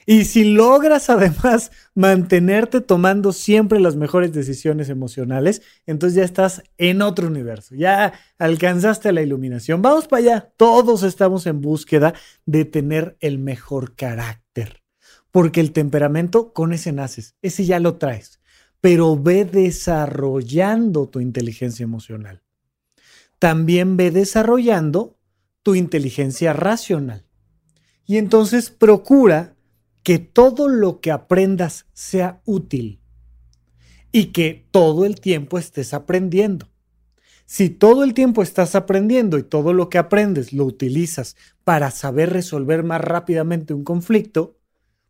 Y 0.06 0.24
si 0.26 0.44
logras 0.44 1.08
además 1.08 1.70
mantenerte 1.94 2.80
tomando 2.80 3.32
siempre 3.32 3.80
las 3.80 3.96
mejores 3.96 4.32
decisiones 4.32 4.88
emocionales, 4.88 5.62
entonces 5.86 6.16
ya 6.16 6.24
estás 6.24 6.62
en 6.76 7.02
otro 7.02 7.28
universo, 7.28 7.74
ya 7.74 8.12
alcanzaste 8.38 9.12
la 9.12 9.22
iluminación. 9.22 9.80
Vamos 9.82 10.08
para 10.08 10.20
allá, 10.20 10.52
todos 10.56 11.02
estamos 11.02 11.46
en 11.46 11.60
búsqueda 11.60 12.14
de 12.44 12.64
tener 12.64 13.16
el 13.20 13.38
mejor 13.38 13.94
carácter, 13.94 14.82
porque 15.30 15.60
el 15.60 15.72
temperamento 15.72 16.52
con 16.52 16.72
ese 16.72 16.92
naces, 16.92 17.36
ese 17.40 17.64
ya 17.64 17.80
lo 17.80 17.96
traes, 17.96 18.40
pero 18.80 19.16
ve 19.16 19.46
desarrollando 19.46 21.08
tu 21.08 21.20
inteligencia 21.20 21.84
emocional. 21.84 22.42
También 23.38 23.96
ve 23.96 24.10
desarrollando 24.10 25.18
tu 25.62 25.74
inteligencia 25.74 26.52
racional. 26.52 27.24
Y 28.06 28.18
entonces 28.18 28.68
procura 28.68 29.53
que 30.04 30.18
todo 30.18 30.68
lo 30.68 31.00
que 31.00 31.10
aprendas 31.10 31.86
sea 31.94 32.42
útil 32.44 33.00
y 34.12 34.26
que 34.26 34.68
todo 34.70 35.06
el 35.06 35.18
tiempo 35.18 35.58
estés 35.58 35.94
aprendiendo. 35.94 36.68
Si 37.46 37.70
todo 37.70 38.04
el 38.04 38.12
tiempo 38.12 38.42
estás 38.42 38.74
aprendiendo 38.74 39.38
y 39.38 39.42
todo 39.42 39.72
lo 39.72 39.88
que 39.88 39.98
aprendes 39.98 40.52
lo 40.52 40.66
utilizas 40.66 41.36
para 41.64 41.90
saber 41.90 42.30
resolver 42.30 42.84
más 42.84 43.00
rápidamente 43.00 43.74
un 43.74 43.82
conflicto, 43.82 44.58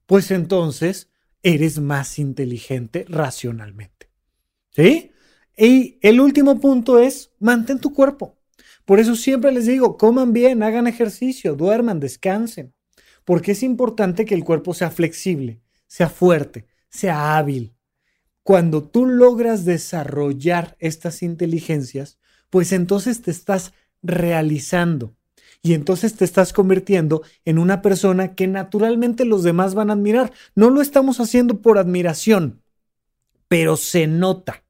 pues 0.07 0.31
entonces 0.31 1.11
eres 1.43 1.81
más 1.81 2.19
inteligente 2.19 3.05
racionalmente. 3.09 4.11
¿Sí? 4.71 5.11
Y 5.57 5.99
el 6.03 6.21
último 6.21 6.61
punto 6.61 7.01
es 7.01 7.33
mantén 7.41 7.81
tu 7.81 7.93
cuerpo. 7.93 8.39
Por 8.85 9.01
eso 9.01 9.17
siempre 9.17 9.51
les 9.51 9.67
digo, 9.67 9.97
coman 9.97 10.33
bien, 10.33 10.63
hagan 10.63 10.87
ejercicio, 10.87 11.57
duerman, 11.57 11.99
descansen 11.99 12.75
porque 13.25 13.53
es 13.53 13.63
importante 13.63 14.25
que 14.25 14.35
el 14.35 14.45
cuerpo 14.45 14.75
sea 14.75 14.91
flexible, 14.91 15.61
sea 15.87 16.09
fuerte, 16.09 16.67
sea 16.89 17.37
hábil. 17.37 17.75
Cuando 18.43 18.83
tú 18.83 19.07
logras 19.07 19.65
desarrollar 19.65 20.77
estas 20.79 21.23
inteligencias, 21.23 22.19
pues 22.51 22.73
entonces 22.73 23.23
te 23.23 23.31
estás 23.31 23.73
realizando 24.03 25.17
y 25.63 25.73
entonces 25.73 26.15
te 26.15 26.27
estás 26.27 26.53
convirtiendo 26.53 27.23
en 27.47 27.59
una 27.59 27.81
persona 27.81 28.35
que 28.35 28.47
naturalmente 28.47 29.25
los 29.25 29.43
demás 29.43 29.75
van 29.75 29.89
a 29.89 29.95
admirar. 29.95 30.31
No 30.55 30.69
lo 30.69 30.83
estamos 30.83 31.21
haciendo 31.21 31.63
por 31.63 31.79
admiración, 31.79 32.61
pero 33.49 33.79
se 33.79 34.07
nota 34.07 34.63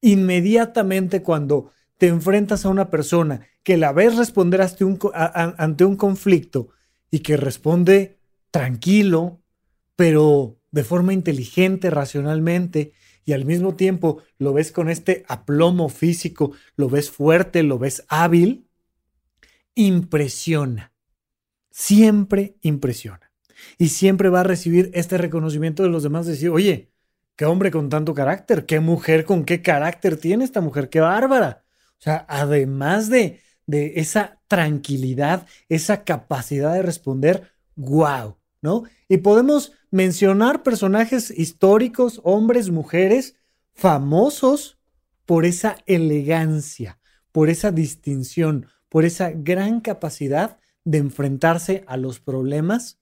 inmediatamente 0.00 1.22
cuando 1.22 1.70
te 1.98 2.08
enfrentas 2.08 2.64
a 2.64 2.68
una 2.68 2.90
persona 2.90 3.46
que 3.62 3.76
la 3.76 3.92
ves 3.92 4.16
responder 4.16 4.60
ante 4.60 4.84
un, 4.84 4.98
ante 5.14 5.84
un 5.84 5.96
conflicto 5.96 6.70
y 7.14 7.20
que 7.20 7.36
responde 7.36 8.18
tranquilo, 8.50 9.40
pero 9.94 10.58
de 10.72 10.82
forma 10.82 11.12
inteligente, 11.12 11.88
racionalmente, 11.88 12.92
y 13.24 13.34
al 13.34 13.44
mismo 13.44 13.76
tiempo 13.76 14.24
lo 14.36 14.52
ves 14.52 14.72
con 14.72 14.90
este 14.90 15.24
aplomo 15.28 15.88
físico, 15.90 16.50
lo 16.74 16.88
ves 16.88 17.12
fuerte, 17.12 17.62
lo 17.62 17.78
ves 17.78 18.04
hábil, 18.08 18.66
impresiona. 19.76 20.92
Siempre 21.70 22.56
impresiona. 22.62 23.30
Y 23.78 23.90
siempre 23.90 24.28
va 24.28 24.40
a 24.40 24.42
recibir 24.42 24.90
este 24.92 25.16
reconocimiento 25.16 25.84
de 25.84 25.90
los 25.90 26.02
demás, 26.02 26.26
decir, 26.26 26.50
oye, 26.50 26.90
qué 27.36 27.44
hombre 27.44 27.70
con 27.70 27.90
tanto 27.90 28.12
carácter, 28.12 28.66
qué 28.66 28.80
mujer 28.80 29.24
con 29.24 29.44
qué 29.44 29.62
carácter 29.62 30.16
tiene 30.16 30.42
esta 30.42 30.60
mujer, 30.60 30.88
qué 30.88 30.98
bárbara. 30.98 31.64
O 31.92 32.02
sea, 32.02 32.26
además 32.28 33.08
de, 33.08 33.40
de 33.66 34.00
esa 34.00 34.40
tranquilidad, 34.48 35.46
esa 35.68 36.04
capacidad 36.04 36.74
de 36.74 36.82
responder, 36.82 37.52
wow, 37.76 38.36
¿no? 38.62 38.84
Y 39.08 39.18
podemos 39.18 39.72
mencionar 39.90 40.62
personajes 40.62 41.30
históricos, 41.30 42.20
hombres, 42.24 42.70
mujeres, 42.70 43.36
famosos 43.72 44.78
por 45.26 45.44
esa 45.44 45.76
elegancia, 45.86 46.98
por 47.32 47.50
esa 47.50 47.72
distinción, 47.72 48.66
por 48.88 49.04
esa 49.04 49.30
gran 49.30 49.80
capacidad 49.80 50.58
de 50.84 50.98
enfrentarse 50.98 51.84
a 51.86 51.96
los 51.96 52.20
problemas 52.20 53.00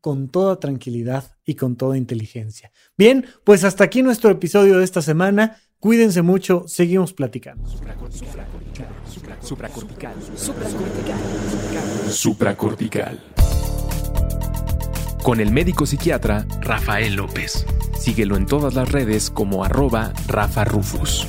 con 0.00 0.28
toda 0.28 0.60
tranquilidad 0.60 1.36
y 1.44 1.54
con 1.54 1.76
toda 1.76 1.96
inteligencia. 1.96 2.72
Bien, 2.96 3.26
pues 3.44 3.64
hasta 3.64 3.84
aquí 3.84 4.02
nuestro 4.02 4.30
episodio 4.30 4.78
de 4.78 4.84
esta 4.84 5.02
semana. 5.02 5.60
Cuídense 5.80 6.22
mucho, 6.22 6.64
seguimos 6.66 7.12
platicando. 7.12 7.68
Supracortical. 7.68 8.46
Supracortical. 9.40 10.14
Supracortical. 12.10 13.20
Con 15.22 15.38
el 15.40 15.52
médico 15.52 15.86
psiquiatra 15.86 16.46
Rafael 16.62 17.14
López. 17.14 17.64
Síguelo 17.96 18.36
en 18.36 18.46
todas 18.46 18.74
las 18.74 18.90
redes 18.90 19.30
como 19.30 19.62
arroba 19.62 20.12
Rafa 20.26 20.64
Rufus. 20.64 21.28